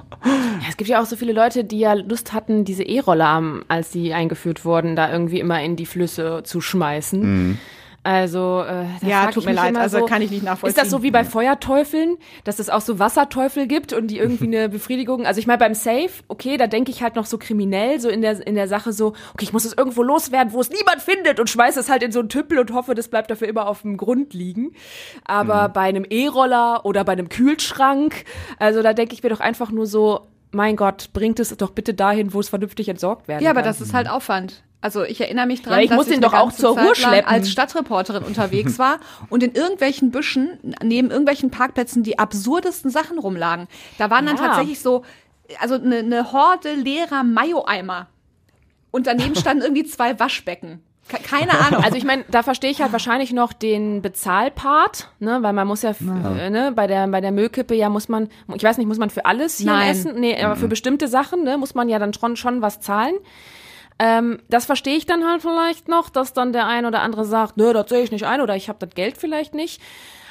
[0.59, 3.93] Ja, es gibt ja auch so viele Leute, die ja Lust hatten, diese E-Roller, als
[3.93, 7.59] sie eingeführt wurden, da irgendwie immer in die Flüsse zu schmeißen.
[8.07, 10.69] Also, äh, da Ja, tut ich mir leid, also so, kann ich nicht nachvollziehen.
[10.69, 14.45] Ist das so wie bei Feuerteufeln, dass es auch so Wasserteufel gibt und die irgendwie
[14.57, 15.27] eine Befriedigung?
[15.27, 18.23] Also ich meine, beim Safe, okay, da denke ich halt noch so kriminell, so in
[18.23, 21.41] der, in der Sache so, okay, ich muss es irgendwo loswerden, wo es niemand findet
[21.41, 23.83] und schmeiße es halt in so einen Tüppel und hoffe, das bleibt dafür immer auf
[23.83, 24.71] dem Grund liegen.
[25.25, 28.25] Aber bei einem E-Roller oder bei einem Kühlschrank,
[28.61, 31.93] also da denke ich mir doch einfach nur so, mein Gott, bringt es doch bitte
[31.93, 33.69] dahin, wo es vernünftig entsorgt werden Ja, aber kann.
[33.69, 34.63] das ist halt Aufwand.
[34.81, 36.95] Also ich erinnere mich dran, Ja, ich dass muss ich doch auch zur Zeit Ruhe
[36.95, 37.29] schleppen.
[37.31, 38.99] als Stadtreporterin unterwegs war
[39.31, 43.67] und in irgendwelchen Büschen neben irgendwelchen Parkplätzen die absurdesten Sachen rumlagen.
[43.99, 44.47] Da waren dann Ja.
[44.49, 45.03] tatsächlich so,
[45.61, 48.07] also eine, eine Horde leerer Mayo-Eimer.
[48.93, 50.83] Und daneben standen irgendwie zwei Waschbecken.
[51.09, 51.83] Ke- Keine Ahnung.
[51.83, 55.83] Also ich meine, da verstehe ich halt wahrscheinlich noch den Bezahlpart, ne, weil man muss
[55.83, 58.87] ja, f- äh, ne, bei der bei der Müllkippe ja muss man, ich weiß nicht,
[58.87, 59.91] muss man für alles hier Nein.
[59.91, 63.15] essen, nee, aber für bestimmte Sachen, ne, muss man ja dann schon schon was zahlen.
[63.99, 67.57] Ähm, das verstehe ich dann halt vielleicht noch, dass dann der ein oder andere sagt,
[67.57, 69.81] nö, das sehe ich nicht ein oder ich habe das Geld vielleicht nicht.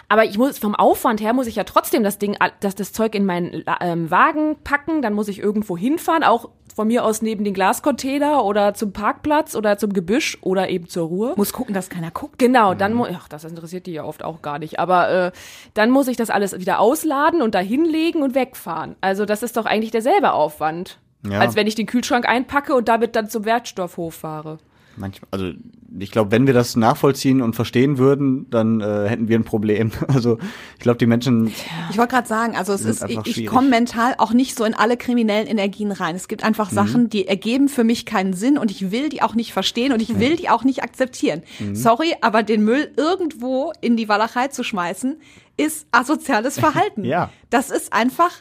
[0.07, 3.15] Aber ich muss vom Aufwand her muss ich ja trotzdem das Ding, das, das Zeug
[3.15, 7.43] in meinen ähm, Wagen packen, dann muss ich irgendwo hinfahren, auch von mir aus neben
[7.45, 11.33] den Glascontainer oder zum Parkplatz oder zum Gebüsch oder eben zur Ruhe.
[11.37, 12.37] Muss gucken, dass keiner guckt.
[12.37, 15.31] Genau, dann muss, ach, das interessiert die ja oft auch gar nicht, aber äh,
[15.73, 18.95] dann muss ich das alles wieder ausladen und da hinlegen und wegfahren.
[18.99, 20.99] Also das ist doch eigentlich derselbe Aufwand,
[21.29, 21.39] Ja.
[21.39, 24.57] als wenn ich den Kühlschrank einpacke und damit dann zum Wertstoffhof fahre.
[24.97, 25.51] Manchmal, also
[25.99, 29.91] ich glaube, wenn wir das nachvollziehen und verstehen würden, dann äh, hätten wir ein Problem.
[30.07, 30.37] Also
[30.75, 31.51] ich glaube, die Menschen,
[31.89, 34.73] Ich wollte gerade sagen, also es ist, ich, ich komme mental auch nicht so in
[34.73, 36.15] alle kriminellen Energien rein.
[36.15, 39.35] Es gibt einfach Sachen, die ergeben für mich keinen Sinn und ich will die auch
[39.35, 41.43] nicht verstehen und ich will die auch nicht akzeptieren.
[41.73, 45.17] Sorry, aber den Müll irgendwo in die Walachei zu schmeißen,
[45.57, 47.03] ist asoziales Verhalten.
[47.03, 47.29] Ja.
[47.49, 48.31] Das ist einfach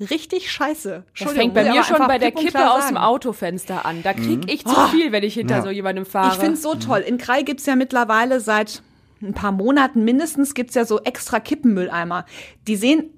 [0.00, 1.04] richtig scheiße.
[1.18, 2.96] Das fängt bei mir schon bei der Kippe aus dem.
[2.96, 4.02] Autofenster an.
[4.02, 5.62] Da krieg ich zu viel, wenn ich hinter Ja.
[5.62, 6.32] so jemandem fahre.
[6.34, 7.00] Ich finde es so toll.
[7.00, 8.82] In Krai gibt's ja mittlerweile seit
[9.22, 12.26] ein paar Monaten mindestens gibt's ja so extra Kippenmülleimer.
[12.66, 13.10] Die sehen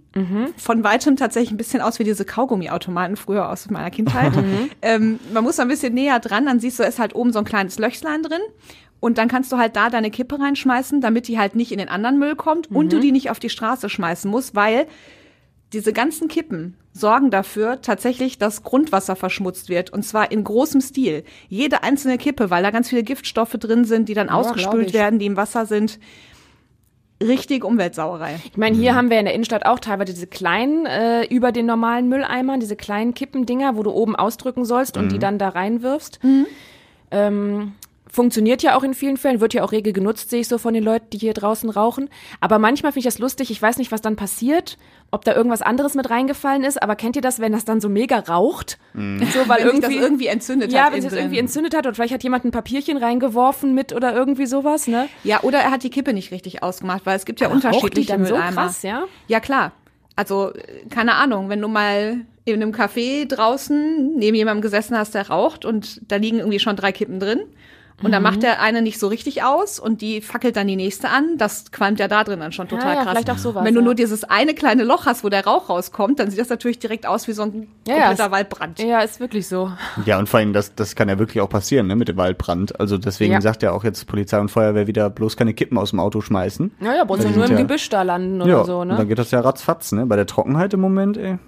[0.57, 4.33] von weitem tatsächlich ein bisschen aus wie diese Kaugummiautomaten früher aus meiner Kindheit.
[4.81, 7.39] ähm, man muss ein bisschen näher dran, dann siehst du, es ist halt oben so
[7.41, 8.41] ein kleines Löchlein drin.
[8.99, 11.91] Und dann kannst du halt da deine Kippe reinschmeißen, damit die halt nicht in den
[11.91, 14.87] anderen Müll kommt und du die nicht auf die Straße schmeißen musst, weil
[15.77, 19.93] diese ganzen Kippen sorgen dafür tatsächlich, dass Grundwasser verschmutzt wird.
[19.93, 21.23] Und zwar in großem Stil.
[21.51, 25.19] Jede einzelne Kippe, weil da ganz viele Giftstoffe drin sind, die dann glaub ausgespült werden,
[25.19, 25.99] die im Wasser sind.
[27.23, 28.41] Richtig Umweltsauerei.
[28.51, 31.67] Ich meine, hier haben wir in der Innenstadt auch teilweise diese kleinen, äh, über den
[31.67, 36.21] normalen Mülleimern, diese kleinen Kippendinger, wo du oben ausdrücken sollst und die dann da reinwirfst.
[37.11, 37.73] Ähm,
[38.11, 40.75] funktioniert ja auch in vielen Fällen, wird ja auch rege genutzt, sehe ich so von
[40.75, 42.09] den Leuten, die hier draußen rauchen.
[42.41, 44.79] Aber manchmal finde ich das lustig, ich weiß nicht, was dann passiert,
[45.11, 47.89] ob da irgendwas anderes mit reingefallen ist, aber kennt ihr das, wenn das dann so
[47.89, 48.79] mega raucht?
[48.95, 49.01] So,
[49.49, 50.93] weil Wenn sich das irgendwie, irgendwie entzündet ja, hat.
[50.93, 51.23] wenn innen es drin.
[51.25, 55.09] irgendwie entzündet hat und vielleicht hat jemand ein Papierchen reingeworfen mit oder irgendwie sowas, ne?
[55.25, 58.13] ja, oder er hat die Kippe nicht richtig ausgemacht, weil es gibt ja Aber unterschiedliche
[58.13, 58.63] dann so Mülleimer.
[58.63, 59.05] krass, ja?
[59.29, 59.73] Ja, klar.
[60.17, 60.53] Also,
[60.91, 65.65] keine Ahnung, wenn du mal in einem Café draußen neben jemandem gesessen hast, der raucht
[65.65, 67.41] und da liegen irgendwie schon drei Kippen drin.
[68.03, 68.13] Und Mhm.
[68.13, 71.39] dann macht der eine nicht so richtig aus und die fackelt dann die nächste an.
[71.39, 73.13] Das qualmt ja da drin dann schon total ja, krass.
[73.13, 73.85] vielleicht auch sowas, Wenn du ja.
[73.87, 77.07] nur dieses eine kleine Loch hast, wo der Rauch rauskommt, dann sieht das natürlich direkt
[77.07, 78.79] aus wie so ein Ja, ja, kompletter Waldbrand.
[78.83, 79.73] Ja, ist wirklich so.
[80.05, 82.79] ja und vor allem, das, das kann ja wirklich auch passieren, ne, mit dem Waldbrand.
[82.79, 83.41] Also deswegen Ja.
[83.41, 86.73] sagt ja auch jetzt Polizei und Feuerwehr wieder bloß keine Kippen aus dem Auto schmeißen.
[86.81, 88.99] Naja, bloß Die nur im sind ja- Gebüsch da landen oder ja, so, und dann
[88.99, 89.07] ne?
[89.07, 91.39] geht das ja ratzfatz, ne, bei der Trockenheit im Moment, ey.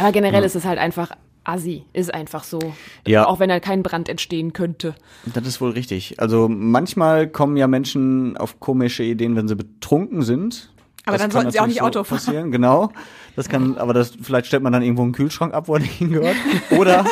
[0.00, 1.10] Aber generell ist es halt einfach
[1.44, 1.84] assi.
[1.92, 2.58] Ist einfach so.
[3.06, 3.26] Ja.
[3.26, 4.94] Auch wenn da kein Brand entstehen könnte.
[5.32, 6.20] Das ist wohl richtig.
[6.20, 10.72] Also manchmal kommen ja Menschen auf komische Ideen, wenn sie betrunken sind.
[11.06, 12.18] Aber Das dann sollten sie auch nicht Auto fahren.
[12.18, 12.50] Passieren.
[12.50, 12.92] Genau.
[13.36, 16.36] Das kann, aber das, vielleicht stellt man dann irgendwo einen Kühlschrank ab, wo er hingehört.
[16.78, 17.04] Oder,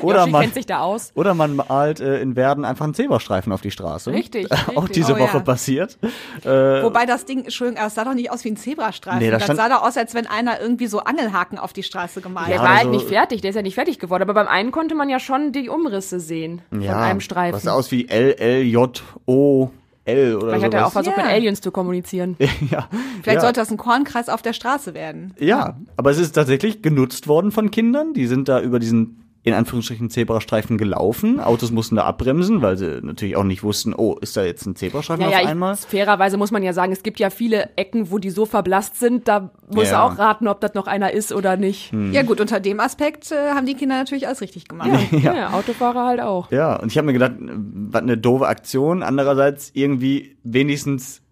[0.06, 1.12] oder Yoshi man, kennt sich da aus.
[1.14, 4.10] oder man malt äh, in Werden einfach einen Zebrastreifen auf die Straße.
[4.12, 4.90] Richtig, Auch richtig.
[5.04, 5.42] diese Oh, Woche ja.
[5.42, 5.98] passiert.
[6.44, 9.20] Wobei das Ding, Entschuldigung, es sah doch nicht aus wie ein Zebrastreifen.
[9.20, 11.82] Nee, da das stand- sah doch aus, als wenn einer irgendwie so Angelhaken auf die
[11.82, 12.68] Straße gemalt Der Ja, hat.
[12.68, 14.22] war also- halt nicht fertig, der ist ja nicht fertig geworden.
[14.22, 17.54] Aber beim einen konnte man ja schon die Umrisse sehen von einem Streifen.
[17.56, 19.70] Was aus wie L, L, J, O,
[20.04, 21.04] L oder Vielleicht hat er auch sowas.
[21.04, 21.22] versucht, Ja.
[21.24, 22.36] mit Aliens zu kommunizieren.
[22.70, 22.88] ja.
[23.22, 23.40] Vielleicht ja.
[23.40, 25.34] sollte das ein Kornkreis auf der Straße werden.
[25.38, 28.14] Ja, aber es ist tatsächlich genutzt worden von Kindern.
[28.14, 31.40] Die sind da über diesen in Anführungsstrichen Zebrastreifen gelaufen.
[31.40, 34.76] Autos mussten da abbremsen, weil sie natürlich auch nicht wussten, oh, ist da jetzt ein
[34.76, 35.74] Zebrastreifen Ja, auf ja, einmal?
[35.74, 39.00] ich, fairerweise muss man ja sagen, es gibt ja viele Ecken, wo die so verblasst
[39.00, 40.00] sind, da muss Ja.
[40.00, 41.90] er auch raten, ob das noch einer ist oder nicht.
[42.12, 44.90] Ja gut, unter dem Aspekt äh, haben die Kinder natürlich alles richtig gemacht.
[45.12, 46.50] Ja, ja Autofahrer halt auch.
[46.52, 49.02] Ja, und ich habe mir gedacht, was eine doofe Aktion.
[49.02, 51.22] Andererseits irgendwie wenigstens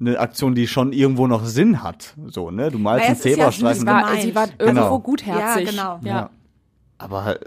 [0.00, 2.14] eine Aktion, die schon irgendwo noch Sinn hat.
[2.26, 2.70] So, ne?
[2.70, 3.80] Du malst Naja, einen ist ja Zebrastreifen.
[3.80, 4.98] Sie war, sie war irgendwo Genau.
[5.00, 5.72] gutherzig.
[5.76, 6.00] Ja, genau.
[6.04, 6.30] Ja.
[6.98, 7.38] Aber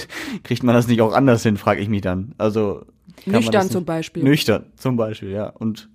[0.44, 2.34] kriegt man das nicht auch anders hin, frage ich mich dann.
[2.38, 2.84] Also
[3.26, 4.22] Nüchtern zum Beispiel.
[4.22, 5.48] Nüchtern zum Beispiel, ja.
[5.48, 5.88] Und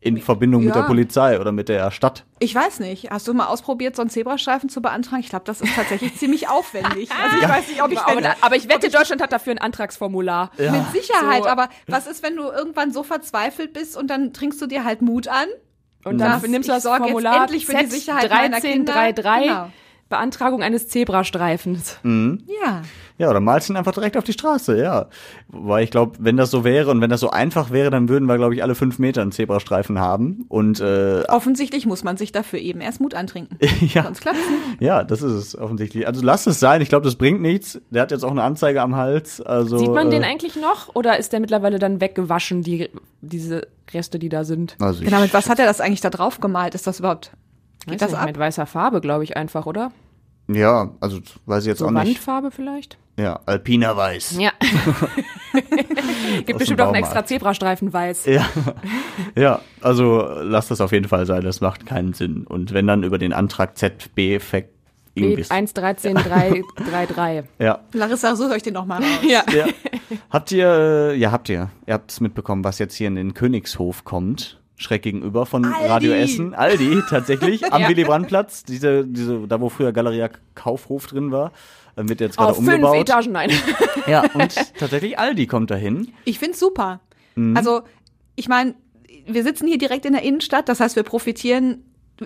[0.00, 0.82] in Verbindung mit Ja.
[0.82, 2.24] der Polizei oder mit der Stadt.
[2.38, 3.10] Ich weiß nicht.
[3.10, 5.20] Hast du mal ausprobiert, so einen Zebrastreifen zu beantragen?
[5.20, 7.10] Ich glaube, das ist tatsächlich ziemlich aufwendig.
[7.10, 10.52] Also ich weiß nicht, ob ich, aber, aber ich wette, Deutschland hat dafür ein Antragsformular.
[10.56, 11.42] mit Sicherheit.
[11.42, 11.48] So.
[11.48, 15.02] Aber was ist, wenn du irgendwann so verzweifelt bist und dann trinkst du dir halt
[15.02, 15.48] Mut an?
[16.04, 18.94] Und dann Das- nimmst du das Formular endlich für die Sicherheit meiner Kinder.
[18.94, 19.70] 1333 Genau.
[20.08, 21.98] Beantragung eines Zebrastreifens.
[22.04, 22.82] Ja.
[23.18, 25.08] Ja, oder malst ihn einfach direkt auf die Straße, ja.
[25.48, 28.26] Wobei ich glaube, wenn das so wäre und wenn das so einfach wäre, dann würden
[28.26, 30.44] wir, glaube ich, alle fünf Meter einen Zebrastreifen haben.
[30.48, 33.58] Und äh, Offensichtlich muss man sich dafür eben erst Mut antrinken.
[33.92, 34.80] ja, Sonst klappt's nicht.
[34.80, 36.06] ja, das ist es offensichtlich.
[36.06, 36.80] Also lass es sein.
[36.80, 37.80] Ich glaube, das bringt nichts.
[37.90, 39.40] Der hat jetzt auch eine Anzeige am Hals.
[39.40, 42.88] Also Sieht man äh, den eigentlich noch oder ist der mittlerweile dann weggewaschen, die,
[43.20, 44.76] diese Reste, die da sind?
[44.78, 46.76] Also Genau, mit was hat er das eigentlich da drauf gemalt?
[46.76, 47.32] Ist das überhaupt,
[47.88, 48.26] geht Weiß das nicht, ab?
[48.26, 49.90] Mit weißer Farbe, glaube ich, einfach, oder?
[50.50, 52.06] ja, also weiß ich jetzt So auch nicht.
[52.06, 52.98] Wandfarbe vielleicht?
[53.18, 54.38] Ja, Alpina Weiß.
[54.38, 54.52] Ja.
[56.46, 58.26] Gibt bestimmt auch einen extra Zebrastreifen weiß.
[58.26, 58.48] Ja.
[59.36, 62.46] ja, also lass das auf jeden Fall sein, das macht keinen Sinn.
[62.46, 64.72] Und wenn dann über den Antrag ZB-Effekt
[65.14, 65.42] irgendwie.
[65.42, 67.42] 1.13.333.
[67.58, 67.80] Ja.
[67.92, 69.08] Larissa, sucht euch den nochmal raus.
[69.28, 69.42] Ja.
[69.52, 69.66] ja.
[70.30, 73.34] Habt ihr, äh, ja, habt ihr, ihr habt es mitbekommen, was jetzt hier in den
[73.34, 74.57] Königshof kommt?
[74.78, 76.54] Schräg gegenüber von Radio Essen.
[76.54, 77.88] Aldi, tatsächlich, am Ja.
[77.88, 78.62] Willy Brandt-Platz.
[78.64, 81.52] Diese, diese, da wo früher Galeria Kaufhof drin war,
[81.96, 82.96] äh, wird jetzt gerade Auf fünf umgebaut.
[82.96, 83.50] Etagen, nein.
[84.06, 86.12] Ja, und tatsächlich Aldi kommt dahin.
[86.24, 87.00] Ich find's super.
[87.54, 87.82] Also,
[88.36, 88.74] ich meine,
[89.26, 91.84] wir sitzen hier direkt in der Innenstadt, das heißt, wir profitieren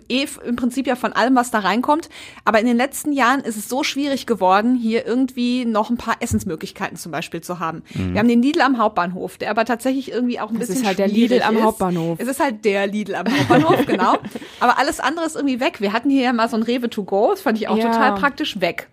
[0.09, 2.09] eh im Prinzip ja von allem, was da reinkommt.
[2.44, 6.16] Aber in den letzten Jahren ist es so schwierig geworden, hier irgendwie noch ein paar
[6.20, 7.83] Essensmöglichkeiten zum Beispiel zu haben.
[7.94, 10.87] Wir haben den Lidl am Hauptbahnhof, der aber tatsächlich irgendwie auch ein Das bisschen ist
[10.87, 11.62] halt der schwierig Lidl am ist.
[11.62, 12.18] Hauptbahnhof.
[12.20, 14.16] Es ist halt der Lidl am Hauptbahnhof, genau.
[14.61, 15.81] Aber alles andere ist irgendwie weg.
[15.81, 17.90] Wir hatten hier ja mal so ein Rewe to go, das fand ich auch Ja.
[17.90, 18.88] total praktisch weg.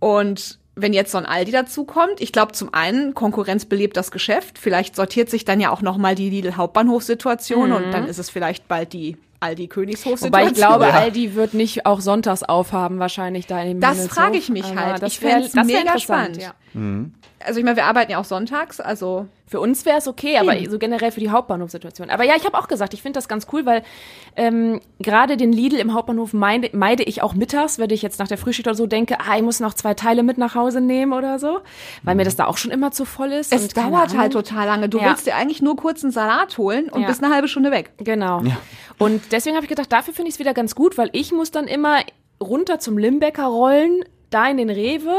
[0.00, 4.58] Und wenn jetzt so ein Aldi dazukommt, ich glaube zum einen, Konkurrenz belebt das Geschäft.
[4.58, 8.68] Vielleicht sortiert sich dann ja auch noch mal die Lidl-Hauptbahnhof-Situation und dann ist es vielleicht
[8.68, 10.32] bald die Aldi-Königshof-Situation.
[10.32, 10.90] Wobei ich glaube, Ja.
[11.00, 14.14] Aldi wird nicht auch sonntags aufhaben, wahrscheinlich da im Das Himmelshof.
[14.16, 15.02] frage ich mich halt.
[15.02, 16.38] Das Ich wär- fänd's das wär mega spannend.
[16.42, 16.54] Ja.
[17.46, 20.56] Also ich meine, wir arbeiten ja auch sonntags, also Für uns wäre es okay, aber
[20.68, 22.10] so generell für die Hauptbahnhofsituation.
[22.10, 23.82] Aber ja, ich habe auch gesagt, ich finde das ganz cool, weil
[24.34, 28.26] ähm, gerade den Lidl im Hauptbahnhof meide, meide ich auch mittags, wenn ich jetzt nach
[28.26, 31.12] der Frühschicht oder so denke, ah, ich muss noch zwei Teile mit nach Hause nehmen
[31.12, 31.60] oder so,
[32.02, 33.52] weil mir das da auch schon immer zu voll ist.
[33.52, 34.88] es dauert halt total lange.
[34.88, 35.10] Du Ja.
[35.10, 37.06] willst dir eigentlich nur kurz einen Salat holen und Ja.
[37.08, 37.92] bist eine halbe Stunde weg.
[37.98, 38.42] Genau.
[38.98, 41.52] Und deswegen habe ich gedacht, dafür finde ich es wieder ganz gut, weil ich muss
[41.52, 41.98] dann immer
[42.42, 45.14] runter zum Limbecker rollen, da in den Rewe,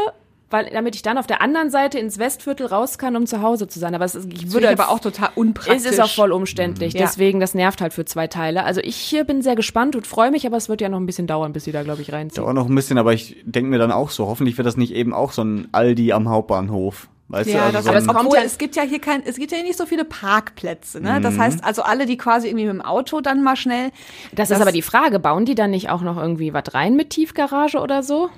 [0.50, 3.68] weil, damit ich dann auf der anderen Seite ins Westviertel raus kann, um zu Hause
[3.68, 3.94] zu sein.
[3.96, 5.76] Aber es ist, ich Würde würde aber auch total unpraktisch.
[5.76, 7.02] Es ist auch voll umständlich, Ja.
[7.02, 8.64] deswegen das nervt halt für zwei Teile.
[8.64, 11.06] Also ich hier bin sehr gespannt und freue mich, aber es wird ja noch ein
[11.06, 12.44] bisschen dauern, bis sie da, glaube ich, reinziehen.
[12.44, 14.94] Dauert noch ein bisschen, aber ich denke mir dann auch so, hoffentlich wird das nicht
[14.94, 17.10] eben auch so ein Aldi am Hauptbahnhof.
[17.30, 18.84] Weißt du, Ja, also das so aber ein, es kommt Obwohl, ja- es gibt ja
[18.84, 21.20] hier kein, es gibt ja hier nicht so viele Parkplätze, ne?
[21.20, 21.24] Mhm.
[21.24, 23.90] Das heißt, also alle, die quasi irgendwie mit dem Auto dann mal schnell.
[24.32, 26.96] Das, Das- ist aber die Frage, bauen die dann nicht auch noch irgendwie was rein
[26.96, 28.30] mit Tiefgarage oder so?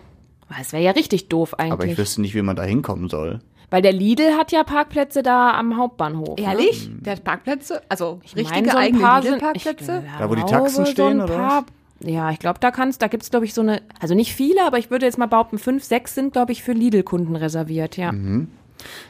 [0.50, 1.98] Weil es wäre ja richtig doof aber ich eigentlich.
[1.98, 3.40] wüsste nicht, wie man da hinkommen soll.
[3.70, 6.40] Weil der Lidl hat ja Parkplätze da am Hauptbahnhof.
[6.40, 6.44] Ne?
[6.46, 6.90] Ehrlich?
[7.02, 7.84] Der hat Parkplätze?
[7.88, 10.04] Also Ich richtige meine, so ein eigene Lidl-Parkplätze?
[10.18, 11.66] Da, wo die Taxen so stehen, ein oder paar-
[12.00, 14.80] Ja, ich glaube, da kannst, da gibt's glaube ich, so eine, also nicht viele, aber
[14.80, 18.12] ich würde jetzt mal behaupten, fünf, sechs sind, glaube ich, für Lidl-Kunden reserviert, ja.
[18.12, 18.48] Mhm.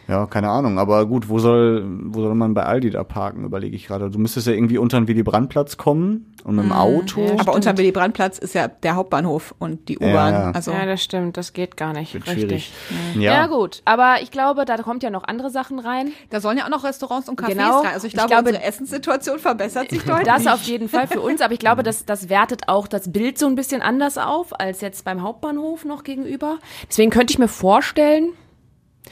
[0.07, 0.79] Ja, keine Ahnung.
[0.79, 4.09] Aber gut, wo soll, wo soll man bei Aldi da parken, überlege ich gerade.
[4.09, 7.21] Du müsstest ja irgendwie unter den Willy Brandt-Platz kommen und mit dem Auto.
[7.21, 10.33] ja, Aber unter dem Willy-Brandt-Platz ist ja der Hauptbahnhof und die U-Bahn.
[10.33, 10.51] Ja.
[10.51, 12.13] Also Ja, das stimmt, das geht gar nicht.
[12.15, 12.73] Wird richtig.
[12.87, 13.23] schwierig.
[13.23, 13.33] Ja.
[13.33, 16.11] Ja, gut, aber ich glaube, da kommt ja noch andere Sachen rein.
[16.31, 17.81] da sollen ja auch noch Restaurants und Cafés Genau.
[17.81, 17.91] rein.
[17.93, 20.25] Also ich Ich glaube, glaube- unsere Essenssituation verbessert sich deutlich.
[20.27, 23.37] Das auf jeden Fall für uns, aber ich glaube, das, das wertet auch das Bild
[23.37, 26.57] so ein bisschen anders auf, als jetzt beim Hauptbahnhof noch gegenüber.
[26.89, 28.29] Deswegen könnte ich mir vorstellen,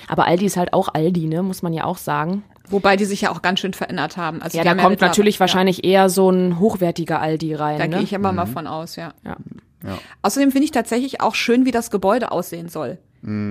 [0.08, 2.44] aber Aldi ist halt auch Aldi, ne, muss man ja auch sagen.
[2.70, 4.42] Wobei die sich ja auch ganz schön verändert haben.
[4.42, 7.78] Also Ja, da haben kommt mittlerweile- natürlich wahrscheinlich eher so ein hochwertiger Aldi rein.
[7.78, 7.96] Da ne?
[7.96, 9.14] gehe ich aber mal von aus, ja.
[9.26, 9.38] Ja.
[10.22, 12.98] Außerdem finde ich tatsächlich auch schön, wie das Gebäude aussehen soll.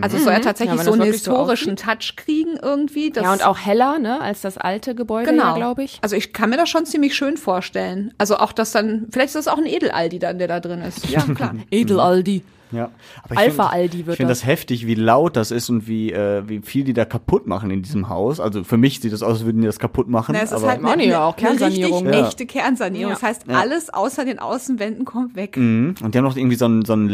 [0.01, 3.11] Also es soll ja tatsächlich Ja, wenn so einen wirklich so historischen Touch kriegen irgendwie.
[3.11, 5.99] Das ja, und auch heller, ne, als das alte Gebäude, genau, ja, glaube ich.
[6.03, 8.15] Also ich kann mir das schon ziemlich schön vorstellen.
[8.17, 11.09] Also auch, dass dann, vielleicht ist das auch ein Edel-Aldi dann, der da drin ist.
[11.11, 11.55] Ja, klar.
[11.71, 12.43] Edel-Aldi.
[12.77, 12.91] Ja.
[13.25, 14.41] Aber ich Alpha find- Aldi wird Ich finde das.
[14.41, 17.71] das heftig, wie laut das ist und wie, äh, wie viel die da kaputt machen
[17.71, 18.39] in diesem Haus.
[18.39, 20.33] Also für mich sieht das aus, als würden die das kaputt machen.
[20.37, 22.07] Na, es ist aber halt eine, ja auch eine richtig Kernsanierung.
[22.07, 22.27] Ja.
[22.29, 23.09] echte Kernsanierung.
[23.11, 23.15] Ja.
[23.19, 25.57] Das heißt, alles außer den Außenwänden kommt weg.
[25.57, 25.95] Mhm.
[26.03, 27.09] Und die haben noch irgendwie so einen, so einen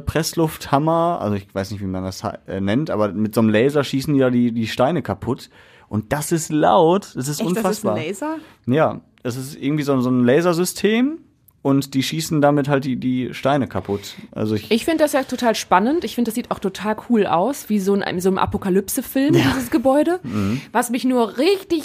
[0.00, 3.84] Laser-Presslufthammer, also ich weiß nicht, wie man das äh, nennt, aber mit so einem Laser
[3.84, 5.50] schießen die da die, die Steine kaputt.
[5.88, 7.96] Und das ist laut, das ist Echt, unfassbar.
[7.96, 8.42] das ist ein Laser?
[8.66, 11.18] Ja, es ist irgendwie so, so ein Lasersystem
[11.62, 14.14] und die schießen damit halt die, die Steine kaputt.
[14.32, 16.04] Also ich, Ich finde das ja total spannend.
[16.04, 19.70] Ich finde, das sieht auch total cool aus, wie so in so einem Apokalypse-Film, dieses
[19.70, 20.20] Gebäude.
[20.72, 21.82] Was mich nur richtig,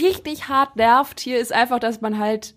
[0.00, 2.54] richtig hart nervt hier, ist einfach, dass man halt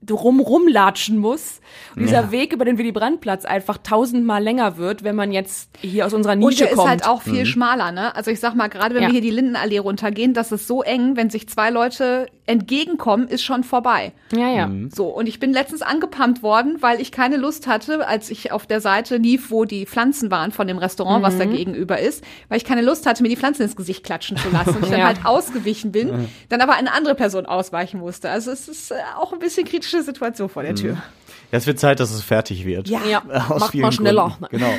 [0.00, 1.60] drum rumlatschen muss.
[1.96, 2.30] Und dieser Ja.
[2.30, 6.38] Weg über den Willy-Brandt-Platz einfach tausendmal länger wird, wenn man jetzt hier aus unserer Und
[6.38, 6.88] Nische der ist kommt.
[6.88, 8.14] halt auch viel schmaler, ne?
[8.14, 9.08] Also ich sag mal, gerade wenn Ja.
[9.08, 13.42] wir hier die Lindenallee runtergehen, das ist so eng, wenn sich zwei Leute entgegenkommen, ist
[13.42, 14.12] schon vorbei.
[14.32, 14.70] ja, ja.
[14.94, 18.66] So, und ich bin letztens angepumpt worden, weil ich keine Lust hatte, als ich auf
[18.66, 21.52] der Seite lief, wo die Pflanzen waren von dem Restaurant, was da Mhm.
[21.52, 24.76] gegenüber ist, weil ich keine Lust hatte, mir die Pflanzen ins Gesicht klatschen zu lassen
[24.76, 25.06] und ich dann Ja.
[25.06, 28.30] halt ausgewichen bin, dann aber eine andere Person ausweichen musste.
[28.30, 30.96] Also es ist äh, auch ein bisschen kritische Situation vor der Tür.
[31.50, 32.88] Es wird Zeit, dass es fertig wird.
[32.88, 33.00] Ja.
[33.08, 34.36] Ja, Aus macht mal schneller.
[34.38, 34.46] Gründen.
[34.50, 34.70] Genau.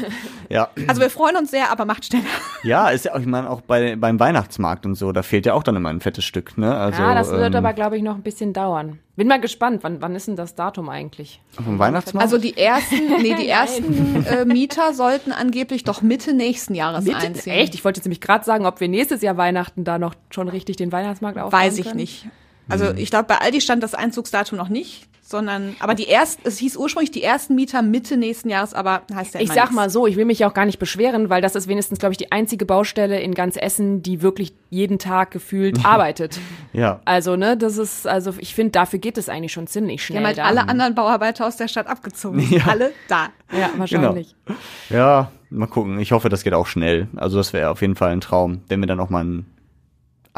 [0.50, 0.70] Ja.
[0.88, 2.26] Also wir freuen uns sehr, aber macht schneller.
[2.64, 5.54] ja, ist ja auch, ich meine, auch bei, beim Weihnachtsmarkt und so, da fehlt ja
[5.54, 6.76] auch dann immer ein fettes Stück, ne?
[6.76, 9.00] Also, ja, das wird ähm, aber, glaube ich, noch ein bisschen dauern.
[9.16, 11.42] Bin mal gespannt, wann, wann ist denn das Datum eigentlich?
[11.52, 12.24] Vom Weihnachtsmarkt?
[12.24, 17.54] Also die ersten, nee, die ersten äh, Mieter sollten angeblich doch Mitte nächsten Jahres einziehen.
[17.54, 17.76] Echt?
[17.76, 20.78] Ich wollte jetzt nämlich gerade sagen, ob wir nächstes Jahr Weihnachten da noch schon richtig
[20.78, 21.98] den Weihnachtsmarkt aufbauen Weiß ich können.
[21.98, 22.28] nicht.
[22.70, 26.58] Also ich glaube, bei Aldi stand das Einzugsdatum noch nicht, sondern aber die ersten, es
[26.58, 29.76] hieß ursprünglich die ersten Mieter Mitte nächsten Jahres, aber heißt ja Ich immer sag nichts.
[29.76, 32.18] mal so, ich will mich auch gar nicht beschweren, weil das ist wenigstens, glaube ich,
[32.18, 36.40] die einzige Baustelle in ganz Essen, die wirklich jeden Tag gefühlt arbeitet.
[36.74, 37.00] ja.
[37.06, 40.20] Also, ne, das ist, also ich finde, dafür geht es eigentlich schon ziemlich Die schnell.
[40.20, 40.44] haben halt da.
[40.46, 42.40] alle anderen Bauarbeiter aus der Stadt abgezogen.
[42.50, 42.64] Ja.
[42.68, 43.28] Alle da.
[43.52, 44.36] Ja, wahrscheinlich.
[44.90, 46.00] Ja, mal gucken.
[46.00, 47.08] Ich hoffe, das geht auch schnell.
[47.16, 49.44] Also das wäre auf jeden Fall ein Traum, wenn wir dann auch mal eine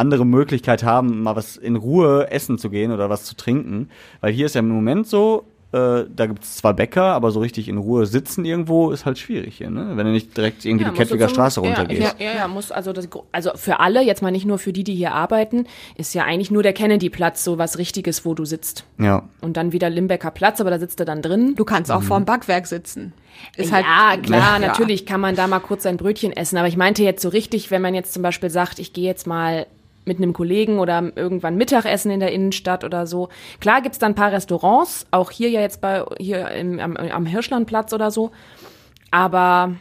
[0.02, 3.90] andere Möglichkeit haben, mal was in Ruhe essen zu gehen oder was zu trinken.
[4.20, 7.70] Weil hier ist ja im Moment so, äh, da gibt's zwar Bäcker, aber so richtig
[7.70, 9.94] in Ruhe sitzen irgendwo ist halt schwierig hier, ne?
[9.96, 12.16] Wenn du nicht direkt irgendwie die musst du Kettwiger zum- Straße ja, runtergehst.
[12.20, 14.84] Ja, ja, ja, muss, also, das, also für alle, jetzt mal nicht nur für die,
[14.84, 18.84] die hier arbeiten, ist ja eigentlich nur der Kennedy-Platz so was Richtiges, wo du sitzt.
[19.00, 19.24] Ja.
[19.40, 21.54] Und dann wieder Limbecker Platz, aber da sitzt du dann drin.
[21.56, 23.14] Du kannst auch vorm Backwerk sitzen.
[23.56, 24.68] Ist halt, ja, klar, Ja.
[24.68, 26.58] natürlich kann man da mal kurz sein Brötchen essen.
[26.58, 29.26] Aber ich meinte jetzt so richtig, wenn man jetzt zum Beispiel sagt, ich gehe jetzt
[29.26, 29.68] mal
[30.06, 33.30] mit einem Kollegen oder irgendwann Mittagessen in der Innenstadt oder so.
[33.60, 37.26] Klar gibt's da ein paar Restaurants, auch hier ja jetzt bei hier im, am, am
[37.26, 38.32] Hirschlandplatz oder so.
[39.12, 39.76] Aber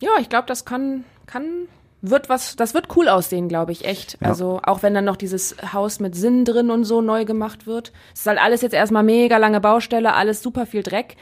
[0.00, 1.68] ja, ich glaube, das kann, kann,
[2.02, 4.18] wird was, das wird cool aussehen, glaube ich, echt.
[4.20, 4.28] Ja.
[4.28, 7.92] Also auch wenn dann noch dieses Haus mit Sinn drin und so neu gemacht wird.
[8.12, 11.16] Es ist halt alles jetzt erstmal mega lange Baustelle, alles super viel Dreck.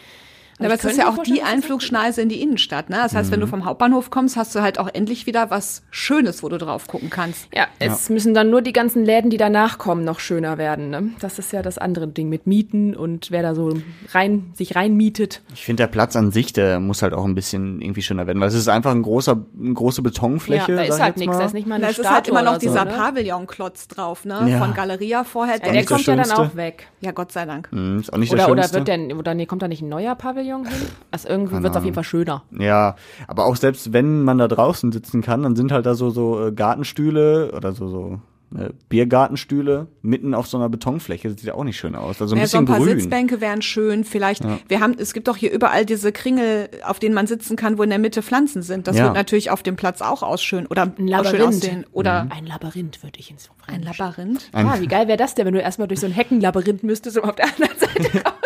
[0.66, 2.90] Aber ich es ist ja auch die Einflugschneise in die Innenstadt.
[2.90, 2.96] Ne?
[3.03, 3.33] Das heißt, Mhm.
[3.35, 6.59] wenn du vom Hauptbahnhof kommst, hast du halt auch endlich wieder was Schönes, wo du
[6.59, 7.49] drauf gucken kannst.
[7.55, 10.90] Ja, es müssen dann nur die ganzen Läden, die danach kommen, noch schöner werden.
[10.90, 11.11] Ne?
[11.20, 13.75] Das ist ja das andere Ding mit Mieten und wer da so
[14.12, 15.40] rein, sich reinmietet.
[15.55, 18.40] Ich finde, der Platz an sich, der muss halt auch ein bisschen irgendwie schöner werden,
[18.40, 20.73] weil es ist einfach ein großer, eine große Betonfläche.
[20.73, 22.59] ja, da ist halt nichts, da ist nicht mal eine Da ist halt immer noch
[22.59, 22.90] dieser so, ne?
[22.96, 24.46] Pavillonklotz drauf, ne?
[24.46, 24.59] Ja.
[24.59, 25.55] Von Galeria vorher.
[25.57, 26.88] Ja, Der der kommt ja dann auch weg.
[27.01, 27.68] ja, Gott sei Dank.
[27.70, 29.88] Hm, ist auch nicht Oder, das oder wird der, oder nee, kommt da nicht ein
[29.88, 30.66] neuer Pavillon hin?
[31.10, 32.42] Also irgendwie wird es auf jeden Fall schöner.
[32.58, 32.96] Ja,
[33.28, 36.46] aber auch selbst wenn man da draußen sitzen kann, dann sind halt da so so
[36.48, 38.20] äh, Gartenstühle oder so so
[38.56, 41.28] äh, Biergartenstühle mitten auf so einer Betonfläche.
[41.28, 42.20] Das sieht ja auch nicht schön aus.
[42.20, 42.98] Also ein Ja, so bisschen ein paar grün.
[43.00, 44.02] Sitzbänke wären schön.
[44.04, 47.78] Vielleicht, wir haben, es gibt doch hier überall diese Kringel, auf denen man sitzen kann,
[47.78, 48.88] wo in der Mitte Pflanzen sind.
[48.88, 49.04] Das Ja.
[49.04, 51.44] wird natürlich auf dem Platz auch ausschön oder Ein auch schön Labyrinth.
[51.46, 51.86] aussehen.
[51.92, 52.32] Oder Mhm.
[52.32, 54.50] Ein Labyrinth würde ich ins ein Labyrinth.
[54.52, 57.28] Ja, wie geil wäre das denn, wenn du erstmal durch so ein Heckenlabyrinth müsstest, um
[57.28, 58.40] auf der anderen Seite rauszukommen?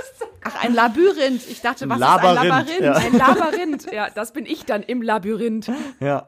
[0.44, 1.42] Ach, ein Labyrinth.
[1.50, 2.80] Ich dachte, was Labyrinth, ist ein Labyrinth?
[2.80, 2.92] ja.
[2.94, 5.70] Ein Labyrinth, ja, das bin ich dann im Labyrinth.
[6.00, 6.26] Ja.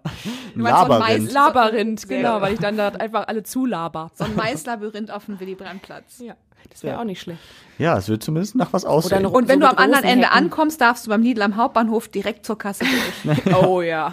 [0.55, 0.99] Du meinst so ein
[1.29, 1.33] Labyrinth.
[1.33, 2.43] Labyrinth, genau, gut.
[2.43, 4.11] weil ich dann da einfach alle zulaber.
[4.15, 6.21] So ein Maislabyrinth auf dem Willy-Brandt-Platz.
[6.21, 6.35] Ja,
[6.71, 7.41] das wäre auch nicht schlecht.
[7.79, 9.19] Ja, es wird zumindest nach was aussehen.
[9.19, 10.45] eine Und wenn So du am anderen Ende Hecken.
[10.45, 12.85] ankommst, darfst du beim Lidl am Hauptbahnhof direkt zur Kasse
[13.25, 13.39] durch.
[13.55, 14.11] Oh ja.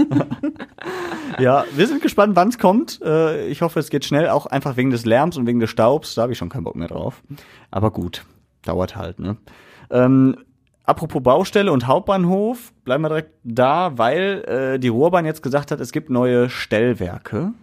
[1.40, 3.00] Ja, wir sind gespannt, wann es kommt.
[3.02, 6.14] Äh, ich hoffe, es geht schnell, auch einfach wegen des Lärms und wegen des Staubs.
[6.16, 7.24] Da habe ich schon keinen Bock mehr drauf.
[7.72, 8.24] Aber gut,
[8.64, 9.38] dauert halt, ne?
[9.90, 10.38] Ähm,
[10.86, 14.44] apropos Baustelle und Hauptbahnhof, bleiben wir direkt da, weil
[14.76, 17.54] äh, die Ruhrbahn jetzt gesagt hat, es gibt neue Stellwerke.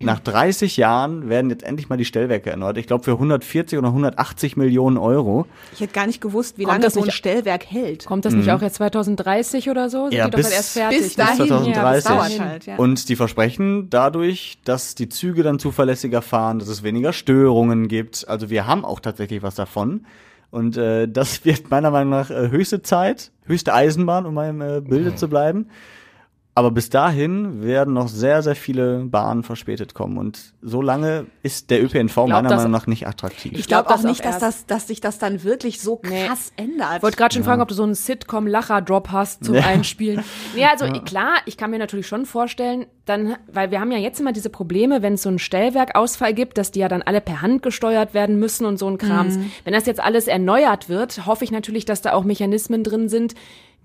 [0.00, 2.78] Nach 30 Jahren werden jetzt endlich mal die Stellwerke erneuert.
[2.78, 5.44] Ich glaube für 140 oder 180 Millionen Euro.
[5.72, 8.06] Ich hätte gar nicht gewusst, wie Kommt lange das so ein Stellwerk hält.
[8.06, 10.04] Kommt das nicht auch jetzt 2030 oder so?
[10.04, 10.98] Sind Ja, die doch bis- dann erst fertig?
[11.00, 11.70] bis dahin, ne?
[11.72, 11.74] ja, 2030.
[11.82, 12.76] das dauert halt, ja.
[12.76, 18.24] Und die versprechen dadurch, dass die Züge dann zuverlässiger fahren, dass es weniger Störungen gibt.
[18.28, 20.06] Also wir haben auch tatsächlich was davon.
[20.50, 24.80] Und äh, das wird meiner Meinung nach äh, höchste Zeit, höchste Eisenbahn, um im äh,
[24.80, 25.68] Bilde zu bleiben.
[26.58, 30.18] Aber bis dahin werden noch sehr, sehr viele Bahnen verspätet kommen.
[30.18, 33.52] Und so lange ist der ÖPNV meiner das- Meinung nach nicht attraktiv.
[33.56, 36.26] Ich glaube glaub auch nicht, dass, das, dass sich das dann wirklich so Nee.
[36.26, 36.96] krass ändert.
[36.96, 39.66] Ich wollte gerade schon fragen, ob du so einen Sitcom-Lacher-Drop hast zum Ja.
[39.66, 40.24] Einspielen.
[40.56, 44.18] Nee, also klar, ich kann mir natürlich schon vorstellen, dann, weil wir haben ja jetzt
[44.18, 47.40] immer diese Probleme, wenn es so einen Stellwerkausfall gibt, dass die ja dann alle per
[47.40, 49.38] Hand gesteuert werden müssen und so ein Krams.
[49.62, 53.34] Wenn das jetzt alles erneuert wird, hoffe ich natürlich, dass da auch Mechanismen drin sind,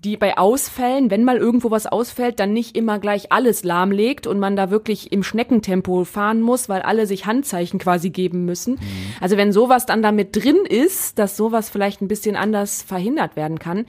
[0.04, 4.38] die bei Ausfällen, wenn mal irgendwo was ausfällt, dann nicht immer gleich alles lahmlegt und
[4.38, 8.78] man da wirklich im Schneckentempo fahren muss, weil alle sich Handzeichen quasi geben müssen.
[9.20, 13.58] Also wenn sowas dann damit drin ist, dass sowas vielleicht ein bisschen anders verhindert werden
[13.58, 13.86] kann,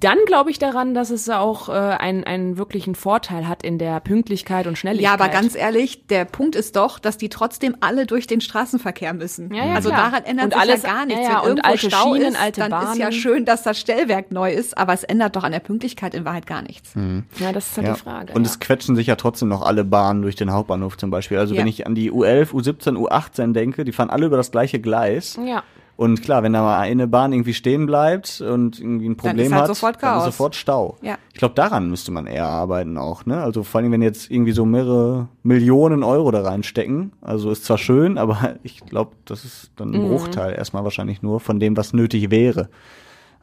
[0.00, 4.00] dann glaube ich daran, dass es auch äh, einen, einen wirklichen Vorteil hat in der
[4.00, 5.18] Pünktlichkeit und Schnelligkeit.
[5.18, 9.12] Ja, aber ganz ehrlich, der Punkt ist doch, dass die trotzdem alle durch den Straßenverkehr
[9.12, 9.52] müssen.
[9.54, 10.10] Ja, ja, also klar.
[10.10, 11.22] daran ändert Und sich alles- ja gar nichts.
[11.22, 13.12] ja, ja, Wenn und irgendwo alte Stau Schienen, ist, alte dann ist ja Bahnen.
[13.12, 16.46] schön, dass das Stellwerk neu ist, aber es ändert doch an der Pünktlichkeit in Wahrheit
[16.46, 16.94] gar nichts.
[17.38, 17.94] ja, das ist halt Ja.
[17.94, 18.32] die Frage.
[18.32, 18.50] Und ja.
[18.50, 21.38] es quetschen sich ja trotzdem noch alle Bahnen durch den Hauptbahnhof zum Beispiel.
[21.38, 21.60] Also Ja.
[21.60, 25.38] wenn ich an die U11, U17, U18 denke, die fahren alle über das gleiche Gleis.
[25.44, 25.62] ja.
[25.96, 29.52] Und klar, wenn da mal eine Bahn irgendwie stehen bleibt und irgendwie ein Problem ist
[29.52, 30.96] halt hat, sofort dann ist sofort Stau.
[31.02, 31.16] Ja.
[31.32, 33.42] Ich glaube, daran müsste man eher arbeiten auch, ne?
[33.42, 37.12] Also vor allem, wenn jetzt irgendwie so mehrere Millionen Euro da reinstecken.
[37.20, 39.94] Also ist zwar schön, aber ich glaube, das ist dann Mhm.
[39.96, 42.68] ein Bruchteil erstmal wahrscheinlich nur von dem, was nötig wäre.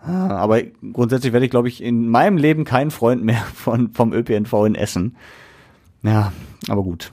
[0.02, 0.62] Ah, Aber
[0.94, 4.76] grundsätzlich werde ich, glaube ich, in meinem Leben kein Freund mehr von, vom ÖPNV in
[4.76, 5.16] Essen.
[6.04, 6.32] Ja,
[6.68, 7.12] aber gut.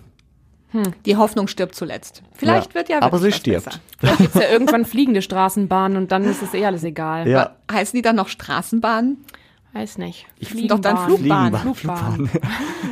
[1.05, 2.23] Die Hoffnung stirbt zuletzt.
[2.35, 2.75] Vielleicht Ja.
[2.75, 3.65] wird ja Aber sie was stirbt.
[3.65, 3.81] besser.
[3.99, 7.29] Vielleicht gibt's ja irgendwann fliegende Straßenbahnen und dann ist es eh alles egal.
[7.29, 7.57] Ja.
[7.71, 9.25] Heißen die dann noch Straßenbahnen?
[9.73, 10.27] Weiß nicht.
[10.39, 11.53] Ich finde doch dann Fliegenbahn.
[11.57, 11.75] Flugbahn.
[11.75, 12.31] Flugbahn.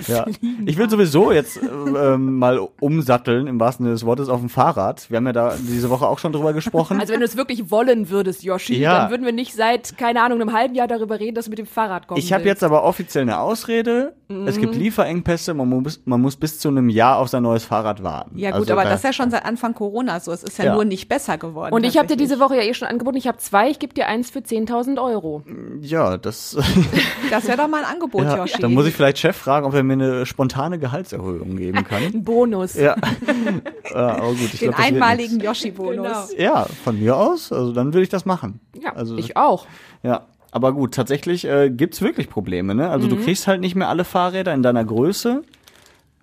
[0.09, 0.27] Ja.
[0.67, 4.51] Ich will sowieso jetzt äh, ähm, mal umsatteln, im wahrsten Sinne des Wortes, auf dem
[4.51, 5.09] Fahrrad.
[5.11, 7.01] Wir haben ja da diese Woche auch schon drüber gesprochen.
[7.01, 8.99] Also wenn du es wirklich wollen würdest, Yoshi, Ja.
[8.99, 11.59] dann würden wir nicht seit, keine Ahnung, einem halben Jahr darüber reden, dass du mit
[11.59, 12.23] dem Fahrrad kommst.
[12.23, 14.15] ich habe jetzt aber offiziell eine Ausrede.
[14.47, 14.61] Es Mhm.
[14.61, 18.37] gibt Lieferengpässe, man muss, man muss bis zu einem Jahr auf sein neues Fahrrad warten.
[18.37, 20.33] Ja gut, Also aber da- das ist ja schon seit Anfang Corona so.
[20.33, 20.75] Es ist ja, Ja.
[20.75, 21.73] nur nicht besser geworden.
[21.73, 23.95] Und ich habe dir diese Woche ja eh schon angeboten, ich habe zwei, ich gebe
[23.95, 25.43] dir eins für 10.000 Euro.
[25.81, 26.57] Ja, das.
[27.31, 28.61] Das wäre doch mal ein Angebot, ja, Yoshi.
[28.61, 32.03] dann muss ich vielleicht Chef fragen, ob er mir eine spontane Gehaltserhöhung geben kann.
[32.03, 32.75] Ein Bonus.
[32.75, 32.97] ja.
[33.93, 35.41] ja, aber gut, ich den glaub, das einmaligen.
[35.41, 36.31] Yoshi-Bonus.
[36.31, 36.43] Genau.
[36.43, 37.53] Ja, von mir aus.
[37.53, 38.61] Also dann würde ich das machen.
[38.81, 39.67] Ja, also, ich auch.
[40.03, 42.89] Ja, aber gut, tatsächlich äh, gibt's wirklich Probleme, ne?
[42.89, 45.43] Also du kriegst halt nicht mehr alle Fahrräder in deiner Größe.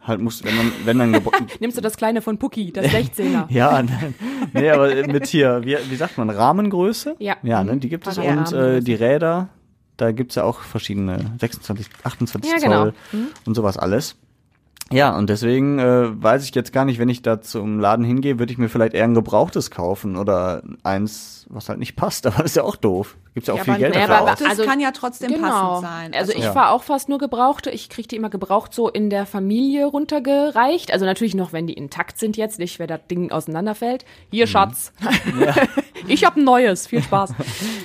[0.03, 1.11] Halt musst, wenn man, wenn dann
[1.59, 3.45] Nimmst du das kleine von Pucki, das 16er?
[3.49, 4.15] Ja, nein.
[4.53, 7.17] nee, aber mit hier, wie, wie sagt man, Rahmengröße?
[7.19, 7.35] Ja.
[7.43, 9.49] Ja, ne, die gibt es Ja, und äh, die Räder,
[10.01, 12.83] da gibt's ja auch verschiedene 26, 28 Ja, genau.
[12.85, 12.93] Zoll
[13.45, 14.15] und sowas alles.
[14.91, 18.39] Ja, und deswegen äh, weiß ich jetzt gar nicht, wenn ich da zum Laden hingehe,
[18.39, 22.37] würde ich mir vielleicht eher ein gebrauchtes kaufen oder eins, was halt nicht passt, aber
[22.37, 23.17] das ist ja auch doof.
[23.33, 24.41] Gibt's ja auch Ja, viel aber Geld dafür aber- aus.
[24.41, 26.13] Also, kann ja trotzdem passend sein.
[26.13, 26.51] Also ich Ja.
[26.51, 27.69] fahre auch fast nur Gebrauchte.
[27.69, 30.91] Ich kriege die immer gebraucht so in der Familie runtergereicht.
[30.91, 34.03] Also natürlich noch, wenn die intakt sind jetzt, nicht, wenn das Ding auseinanderfällt.
[34.31, 34.91] Hier, Schatz.
[36.07, 36.87] ich habe ein neues.
[36.87, 37.33] Viel Spaß.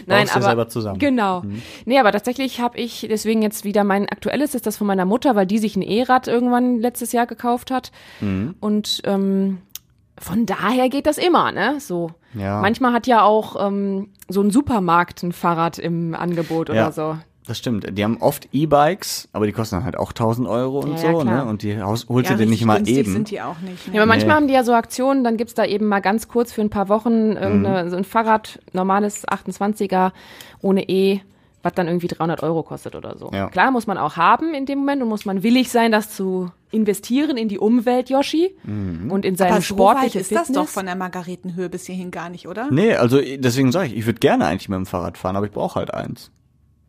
[0.06, 0.98] Nein, aber selber zusammen.
[0.98, 1.42] genau.
[1.84, 5.36] Nee, aber tatsächlich habe ich deswegen jetzt wieder mein aktuelles ist das von meiner Mutter,
[5.36, 7.92] weil die sich ein E-Rad irgendwann letztes Jahr gekauft hat.
[8.20, 8.54] Mhm.
[8.60, 9.58] Und ähm,
[10.18, 11.76] von daher geht das immer, ne?
[11.80, 12.10] So.
[12.34, 12.60] Ja.
[12.60, 16.92] Manchmal hat ja auch ähm, so ein Supermarkt ein Fahrrad im Angebot oder Ja.
[16.92, 17.16] so.
[17.46, 17.86] Das stimmt.
[17.96, 21.06] Die haben oft E-Bikes, aber die kosten dann halt auch 1000 Euro und Ja, so,
[21.06, 21.24] ja, klar.
[21.24, 21.44] ne?
[21.44, 23.12] Und die holst ja, du dir nicht mal eben.
[23.12, 23.86] sind die auch nicht.
[23.86, 23.98] Ja, Ne?
[24.00, 24.34] aber manchmal Nee.
[24.40, 26.88] haben die ja so Aktionen, dann gibt's da eben mal ganz kurz für ein paar
[26.88, 30.10] Wochen irgendeine, so ein Fahrrad, normales 28er
[30.60, 31.20] ohne E,
[31.66, 33.30] was dann irgendwie 300 Euro kostet oder so.
[33.32, 33.48] Ja.
[33.50, 36.50] Klar, muss man auch haben in dem Moment und muss man willig sein, das zu
[36.70, 40.48] investieren in die Umwelt, Yoshi, und in seine Aber so weit sportliche ist Fitness.
[40.48, 42.68] das doch von der Margaretenhöhe bis hierhin gar nicht, oder?
[42.70, 45.52] Nee, also deswegen sage ich, ich würde gerne eigentlich mit dem Fahrrad fahren, aber ich
[45.52, 46.30] brauche halt eins.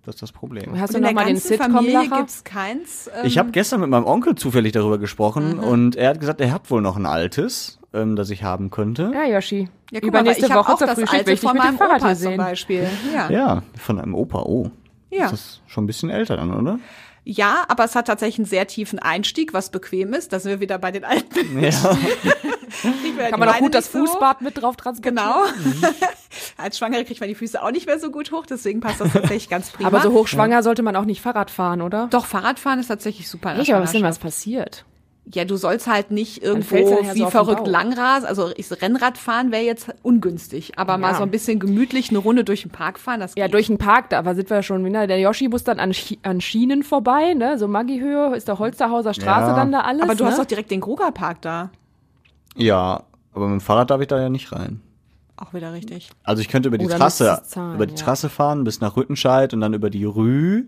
[0.05, 0.79] Das ist das Problem.
[0.79, 2.17] Hast Und du in noch der mal den ganzen Familie Sitcom-Lacher?
[2.21, 3.09] gibt's keins.
[3.13, 6.51] Ähm, Ich habe gestern mit meinem Onkel zufällig darüber gesprochen und er hat gesagt, er
[6.53, 9.11] hat wohl noch ein altes, ähm, das ich haben könnte.
[9.13, 9.69] Ja, Yoshi.
[9.91, 11.49] ja, guck mal, Übernächste ich hab Woche auch zur das Frühstück will alte ich dich
[11.49, 12.37] von mit dem meinem Fahrrad Opa hier zum sehen.
[12.37, 12.87] Beispiel.
[13.13, 13.29] Ja.
[13.29, 14.71] Ja, von einem Opa, oh.
[15.09, 15.29] Ja.
[15.29, 16.79] Das ist schon ein bisschen älter dann, oder?
[17.29, 20.31] ja, aber es hat tatsächlich einen sehr tiefen Einstieg, was bequem ist.
[20.31, 21.59] Da sind wir wieder bei den alten.
[21.59, 21.71] Ja.
[23.29, 25.17] Kann man auch gut das Fußbad mit drauf transportieren.
[25.17, 25.89] Genau.
[26.57, 29.11] Als Schwangere kriegt man die Füße auch nicht mehr so gut hoch, deswegen passt das
[29.11, 29.87] tatsächlich ganz prima.
[29.87, 32.07] Aber so hochschwanger sollte man auch nicht Fahrrad fahren, oder?
[32.11, 33.55] Doch, Fahrradfahren ist tatsächlich super.
[33.55, 34.85] Nicht, aber was ist denn was passiert?
[35.33, 37.67] Ja, du sollst halt nicht irgendwo ja wie so verrückt Bauch.
[37.67, 41.17] Langras, also ich, Rennrad fahren wäre jetzt ungünstig, aber mal Ja.
[41.17, 43.53] so ein bisschen gemütlich eine Runde durch den Park fahren, das Ja, geht.
[43.53, 45.05] durch den Park, da aber sind wir ja schon wieder.
[45.05, 47.57] Der Yoshi muss dann an, an Schienen vorbei, ne?
[47.57, 49.55] So Maggi-Höhe ist der Holsterhauser Straße Ja.
[49.57, 50.03] dann da alles.
[50.03, 50.29] Aber du ne?
[50.29, 51.71] hast doch direkt den Grugerpark da.
[52.55, 53.03] ja,
[53.33, 54.81] aber mit dem Fahrrad darf ich da ja nicht rein.
[55.35, 56.09] Auch wieder richtig.
[56.23, 58.03] Also ich könnte über die Oder Trasse, müsstest es zahlen, über die ja.
[58.03, 60.63] Trasse fahren bis nach Rüttenscheid und dann über die Rü.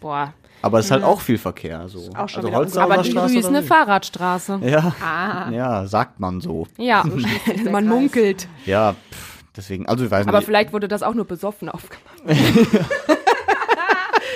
[0.00, 0.32] Boah.
[0.62, 2.08] Aber es ist halt auch viel Verkehr, so.
[2.16, 3.62] Auch schon also Holzhauser Aber die Straße ist eine?
[3.62, 4.60] Fahrradstraße.
[4.64, 5.50] Ja, Ah.
[5.50, 6.66] ja, sagt man so.
[6.78, 7.04] Ja,
[7.64, 8.46] der man munkelt.
[8.64, 10.46] Ja, pff, deswegen, also ich weiß Aber nicht.
[10.46, 12.16] vielleicht wurde das auch nur besoffen aufgemacht.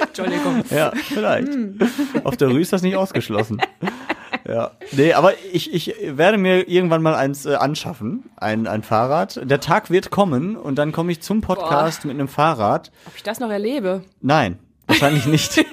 [0.01, 0.63] Entschuldigung.
[0.71, 1.49] Ja, vielleicht.
[1.49, 1.79] Hm.
[2.25, 3.61] Auf der Rü ist das nicht ausgeschlossen.
[4.49, 4.71] Ja.
[4.93, 9.41] Nee, aber ich, ich werde mir irgendwann mal eins äh, anschaffen, ein, ein Fahrrad.
[9.45, 12.93] Der Tag wird kommen und dann komme ich zum Podcast mit einem Fahrrad.
[13.07, 14.03] Ob ich das noch erlebe?
[14.21, 15.65] Nein, wahrscheinlich nicht.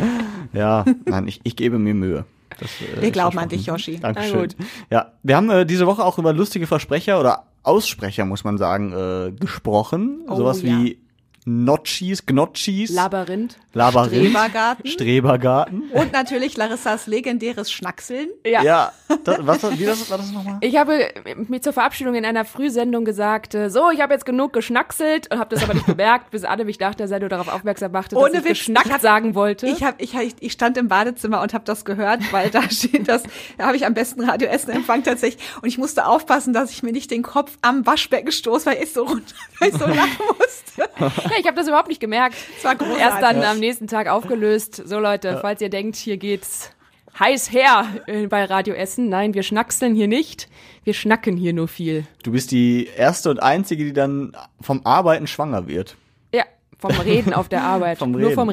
[0.52, 2.24] ja, nein, ich, ich gebe mir Mühe.
[2.58, 3.98] Das, äh, Wir glauben an dich, Yoshi.
[3.98, 4.32] Dankeschön.
[4.34, 4.56] Na gut.
[4.90, 8.92] Ja, wir haben äh, diese Woche auch über lustige Versprecher oder Aussprecher, muss man sagen,
[8.92, 10.22] äh, gesprochen.
[10.28, 10.68] Oh, Sowas ja.
[10.68, 10.98] wie
[11.44, 12.90] Notchis, Gnotchis.
[12.92, 13.58] Labyrinth.
[13.72, 14.30] Labyrinth.
[14.30, 14.86] Strebergarten.
[14.90, 15.82] Strebergarten.
[15.92, 18.28] Und natürlich Larissas legendäres Schnackseln.
[18.44, 18.62] Ja.
[18.62, 18.92] Ja,
[19.24, 20.58] das, was, wie das, war das nochmal?
[20.60, 21.08] Ich habe
[21.48, 25.38] mir zur Verabschiedung in einer Frühsendung gesagt, äh, so, ich habe jetzt genug geschnackselt und
[25.38, 28.24] habe das aber nicht bemerkt, bis Anne mich nach der Sendung darauf aufmerksam machte, dass
[28.24, 29.66] Ohne ich Witz, geschnackt ich hab- sagen wollte.
[29.68, 33.06] Ich, hab, ich, ich, ich stand im Badezimmer und habe das gehört, weil da steht
[33.08, 33.22] das,
[33.56, 35.42] da habe ich am besten Radio Essen Empfang tatsächlich.
[35.62, 38.92] Und ich musste aufpassen, dass ich mir nicht den Kopf am Waschbecken stoß, weil ich
[38.92, 40.88] so runter, weil ich so lachen musste.
[40.98, 42.34] ja, ich habe das überhaupt nicht gemerkt.
[42.58, 43.00] Es war großartig.
[43.00, 44.82] Erst dann am nächsten Tag aufgelöst.
[44.86, 46.70] So Leute, falls ihr denkt, hier geht's
[47.18, 47.86] heiß her
[48.28, 49.08] bei Radio Essen.
[49.08, 50.48] Nein, wir schnackseln hier nicht.
[50.84, 52.06] Wir schnacken hier nur viel.
[52.22, 55.96] Du bist die erste und einzige, die dann vom Arbeiten schwanger wird.
[56.34, 56.44] Ja,
[56.78, 57.98] vom Reden auf der Arbeit.
[57.98, 58.50] Vom nur Reden, vom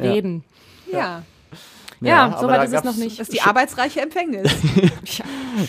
[0.91, 1.23] ja.
[2.01, 3.19] Ja, Ja, aber soweit da ist es noch nicht.
[3.19, 4.51] das ist die arbeitsreiche Empfängnis.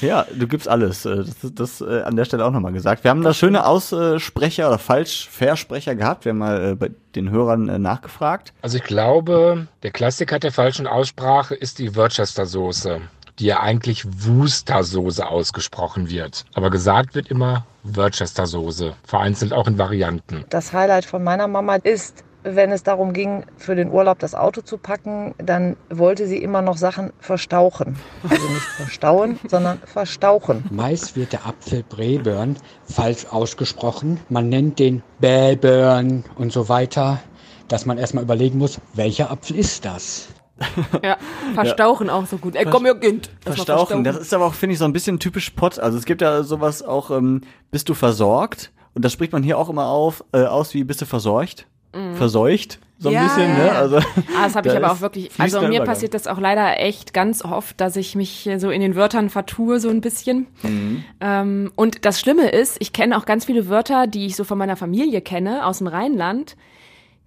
[0.03, 1.07] Ja, du gibst alles.
[1.07, 3.05] äh, Das ist das äh, an der Stelle auch nochmal gesagt.
[3.05, 6.26] Wir haben da schöne Aussprecher oder Falschversprecher gehabt.
[6.26, 8.53] Wir haben mal äh, bei den Hörern nachgefragt.
[8.61, 13.01] Also ich glaube, der Klassiker der falschen Aussprache ist die Worcester-Soße,
[13.39, 16.45] die ja eigentlich Worcester-Soße ausgesprochen wird.
[16.53, 20.45] Aber gesagt wird immer Worcester-Soße, vereinzelt auch in Varianten.
[20.51, 22.24] Das Highlight von meiner Mama ist,
[22.57, 26.63] wenn es darum ging, für den Urlaub das Auto zu packen, dann wollte sie immer
[26.63, 27.97] noch Sachen verstauchen.
[28.29, 30.65] Also nicht verstauen, sondern verstauchen.
[30.71, 34.21] Meist wird der Apfel Breburn falsch ausgesprochen.
[34.29, 37.21] Man nennt den Bäburn und so weiter,
[37.69, 40.29] dass man erstmal überlegen muss, welcher Apfel ist das?
[41.05, 41.17] Ja,
[41.55, 42.57] verstauchen auch so gut.
[42.57, 43.31] Ey, komm, ihr Kind.
[43.45, 44.03] Mal Verstauchen.
[44.03, 45.79] Das ist aber auch, finde ich, so ein bisschen typisch Pott.
[45.79, 48.73] Also es gibt ja sowas auch, ähm, bist du versorgt?
[48.95, 51.67] Und das spricht man hier auch immer auf, äh, aus wie bist du versorgt?
[52.14, 52.78] Verseucht?
[53.01, 53.70] So ein Ja, bisschen, ne?
[53.70, 55.30] Also, Ah, das habe ich aber auch wirklich.
[55.39, 58.97] Also mir passiert das auch leider echt ganz oft, dass ich mich so in den
[58.97, 60.49] Wörtern vertue, so ein bisschen.
[60.62, 61.05] Mhm.
[61.20, 64.59] Ähm, und das Schlimme ist, ich kenne auch ganz viele Wörter, die ich so von
[64.59, 66.57] meiner Familie kenne, aus dem Rheinland,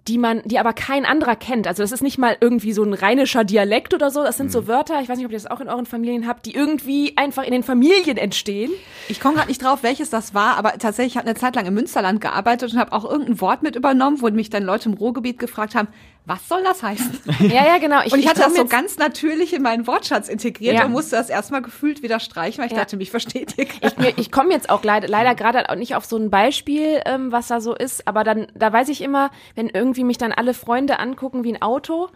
[0.07, 1.67] die man, die aber kein anderer kennt.
[1.67, 4.23] Also das ist nicht mal irgendwie so ein rheinischer Dialekt oder so.
[4.23, 4.51] Das sind Mhm.
[4.51, 7.15] so Wörter, ich weiß nicht, ob ihr das auch in euren Familien habt, die irgendwie
[7.17, 8.71] einfach in den Familien entstehen.
[9.09, 11.75] Ich komme gerade nicht drauf, welches das war, aber tatsächlich habe eine Zeit lang im
[11.75, 15.37] Münsterland gearbeitet und habe auch irgendein Wort mit übernommen, wo mich dann Leute im Ruhrgebiet
[15.37, 15.87] gefragt haben,
[16.25, 17.19] was soll das heißen?
[17.49, 18.01] Ja, ja, genau.
[18.03, 20.85] und ich hatte das komm so ganz natürlich in meinen Wortschatz integriert Ja.
[20.85, 22.79] und musste das erstmal gefühlt wieder streichen, weil ich Ja.
[22.83, 26.05] dachte, mich versteht ihr Ich, ich komme jetzt auch leider, leider gerade auch nicht auf
[26.05, 29.67] so ein Beispiel, ähm, was da so ist, aber dann, da weiß ich immer, wenn
[29.69, 32.09] irgendwie mich dann alle Freunde angucken wie ein Auto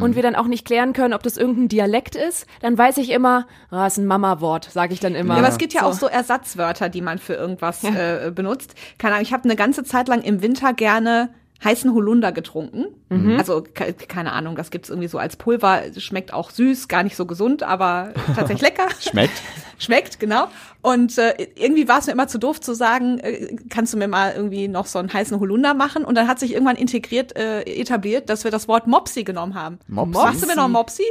[0.00, 3.10] und wir dann auch nicht klären können, ob das irgendein Dialekt ist, dann weiß ich
[3.10, 5.34] immer, ah, ist ein Mama-Wort, sage ich dann immer.
[5.34, 5.86] Ja, aber es gibt ja So.
[5.86, 8.74] auch so Ersatzwörter, die man für irgendwas äh, benutzt.
[8.98, 11.32] Keine Ahnung, ich habe eine ganze Zeit lang im Winter gerne
[11.62, 12.86] heißen Holunder getrunken.
[13.08, 13.38] Mhm.
[13.38, 17.16] Also ke keine Ahnung, das gibt's irgendwie so als Pulver, schmeckt auch süß, gar nicht
[17.16, 18.88] so gesund, aber tatsächlich lecker.
[19.00, 19.42] Schmeckt.
[19.78, 20.46] Schmeckt, genau.
[20.82, 24.06] Und äh, irgendwie war es mir immer zu doof zu sagen, äh, kannst du mir
[24.06, 26.04] mal irgendwie noch so einen heißen Holunder machen?
[26.04, 29.78] Und dann hat sich irgendwann integriert, äh, etabliert, dass wir das Wort Mopsi genommen haben.
[29.88, 30.12] Mopsi?
[30.12, 31.04] Machst du mir noch Mopsi?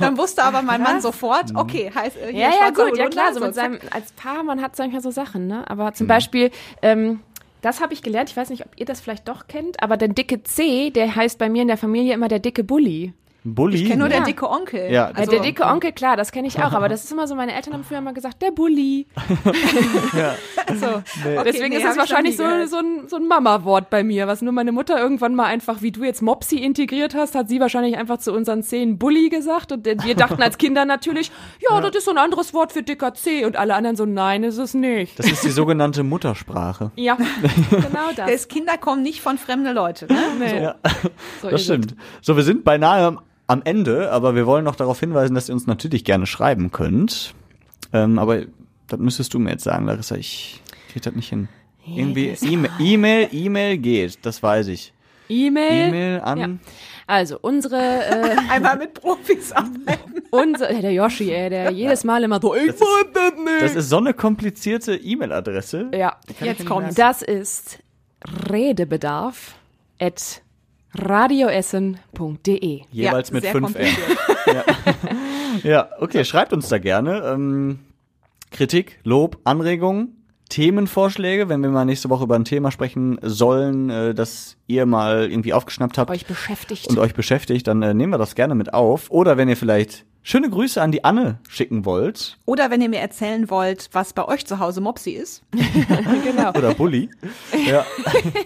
[0.00, 3.08] Dann wusste aber mein Mann sofort, okay, heißt äh, hier Ja, ja, gut, ja Holunder,
[3.08, 5.68] klar, so mit seinem, als Paar, man hat manchmal so Sachen, ne?
[5.68, 6.50] Aber zum Beispiel,
[6.82, 7.20] ähm,
[7.60, 10.08] das habe ich gelernt, ich weiß nicht, ob ihr das vielleicht doch kennt, aber der
[10.08, 13.12] dicke C, der heißt bei mir in der Familie immer der dicke Bulli.
[13.44, 13.82] Bulli.
[13.82, 14.16] Ich kenne nur Ja.
[14.18, 14.90] der dicke Onkel.
[14.92, 17.34] Ja, Also, der dicke Onkel, klar, das kenne ich auch, aber das ist immer so,
[17.34, 19.06] meine Eltern haben früher immer gesagt, der Bulli.
[20.78, 20.86] so.
[20.86, 24.42] Okay, Deswegen nee, ist das wahrscheinlich so, so ein, so ein Mama-Wort bei mir, was
[24.42, 27.96] nur meine Mutter irgendwann mal einfach, wie du jetzt Mopsi integriert hast, hat sie wahrscheinlich
[27.96, 31.30] einfach zu unseren Zehen Bulli gesagt und wir dachten als Kinder natürlich,
[31.70, 34.44] ja, das ist so ein anderes Wort für dicker C und alle anderen so, nein,
[34.44, 35.18] ist es nicht.
[35.18, 36.90] Das ist die sogenannte Muttersprache.
[37.00, 37.16] Ja,
[37.70, 38.30] genau das.
[38.30, 40.06] Das Kinder kommen nicht von fremden Leuten.
[40.12, 40.18] Ne?
[40.38, 40.62] Nee.
[40.64, 40.74] Ja,
[41.40, 41.94] So das stimmt.
[42.20, 43.20] So, wir sind beinahe am-
[43.50, 47.34] am Ende, aber wir wollen noch darauf hinweisen, dass ihr uns natürlich gerne schreiben könnt.
[47.92, 48.42] Ähm, aber
[48.86, 50.14] das müsstest du mir jetzt sagen, Larissa.
[50.14, 51.48] Ich krieg das nicht hin.
[51.84, 52.36] Irgendwie
[52.78, 54.92] E-Mail, E-Mail, geht, das weiß ich.
[55.28, 55.88] E-Mail.
[55.88, 56.38] E-Mail an.
[56.38, 56.48] Ja.
[57.08, 60.22] Also, unsere, äh, Einmal mit Profis arbeiten.
[60.30, 63.62] unser, der Yoshi, ey, der jedes Mal immer so, ich weiß das nicht.
[63.62, 65.90] Das ist so eine komplizierte E-Mail-Adresse.
[65.92, 66.94] Ja, Jetzt kommt's.
[66.94, 67.80] das ist
[68.48, 69.56] Redebedarf
[69.98, 70.42] at
[70.94, 72.82] radioessen.de.
[72.90, 73.86] Jeweils Ja, mit sehr 5 R.
[75.64, 77.22] Ja, okay, schreibt uns da gerne.
[77.26, 77.80] Ähm,
[78.50, 80.16] Kritik, Lob, Anregungen,
[80.48, 85.30] Themenvorschläge, wenn wir mal nächste Woche über ein Thema sprechen sollen, äh, das ihr mal
[85.30, 86.88] irgendwie aufgeschnappt habt Euch beschäftigt.
[86.88, 89.10] und euch beschäftigt, dann äh, nehmen wir das gerne mit auf.
[89.10, 93.00] Oder wenn ihr vielleicht schöne Grüße an die Anne schicken wollt Oder wenn ihr mir
[93.00, 95.42] erzählen wollt, was bei euch zu Hause Mopsi ist.
[96.24, 96.50] genau.
[96.50, 97.08] oder Bulli.
[97.66, 97.84] ja.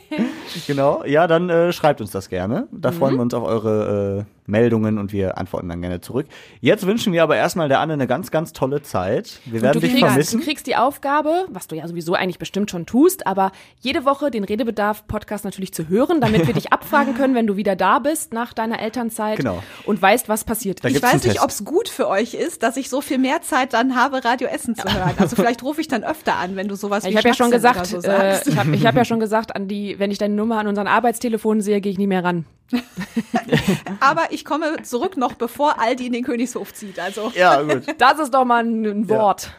[0.66, 1.05] genau.
[1.05, 2.68] Ja, dann äh, schreibt uns das gerne.
[2.72, 6.27] Da freuen wir uns auf eure Meldungen und wir antworten dann gerne zurück.
[6.61, 9.41] Jetzt wünschen wir aber erstmal der Anne eine ganz, ganz tolle Zeit.
[9.47, 10.39] Wir werden du dich kriegst, vermissen.
[10.41, 14.31] du kriegst die Aufgabe, was du ja sowieso eigentlich bestimmt schon tust, aber jede Woche
[14.31, 18.33] den Redebedarf-Podcast natürlich zu hören, damit wir dich abfragen können, wenn du wieder da bist
[18.35, 19.62] nach deiner Elternzeit Genau.
[19.87, 20.97] und weißt, was passiert Da ist.
[20.97, 23.73] Ich weiß nicht, ob es gut für euch ist, dass ich so viel mehr Zeit
[23.73, 25.15] dann habe, Radio Essen zu hören.
[25.19, 27.35] Also vielleicht rufe ich dann öfter an, wenn du sowas Ja, wie ich habe ja
[27.35, 30.11] schon gesagt, oder so äh, ich habe ich hab ja schon gesagt, an die, wenn
[30.11, 32.45] ich deine Nummer an unseren Arbeitstelefon sehe, gehe ich nie mehr ran.
[34.01, 36.99] Aber ich komme zurück noch, bevor Aldi in den Königshof zieht.
[36.99, 37.83] Also Ja, gut.
[37.99, 39.51] Das ist doch mal ein, ein Wort.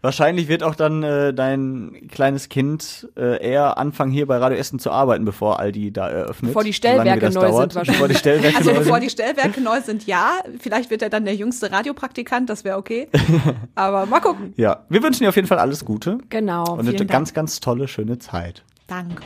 [0.00, 4.78] Wahrscheinlich wird auch dann äh, dein kleines Kind äh, eher anfangen, hier bei Radio Essen
[4.78, 6.50] zu arbeiten, bevor Aldi da eröffnet.
[6.50, 7.72] Bevor die Stellwerke neu dauert.
[7.72, 7.92] sind wahrscheinlich.
[7.96, 9.04] Bevor die Stellwerke Also neu bevor sind.
[9.04, 10.30] die Stellwerke neu sind, ja.
[10.60, 13.08] Vielleicht wird er dann der jüngste Radiopraktikant, das wäre okay.
[13.74, 14.52] Aber mal gucken.
[14.56, 16.74] Ja, wir wünschen dir auf jeden Fall alles Gute Genau.
[16.74, 18.62] und eine vielen ganz, ganz tolle, schöne Zeit.
[18.86, 19.24] Danke.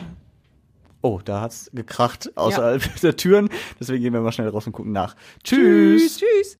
[1.05, 3.49] Oh, da hat's gekracht außerhalb der Türen.
[3.79, 5.15] Deswegen gehen wir mal schnell raus und gucken nach.
[5.43, 6.17] Tschüss.
[6.19, 6.51] Tschüss.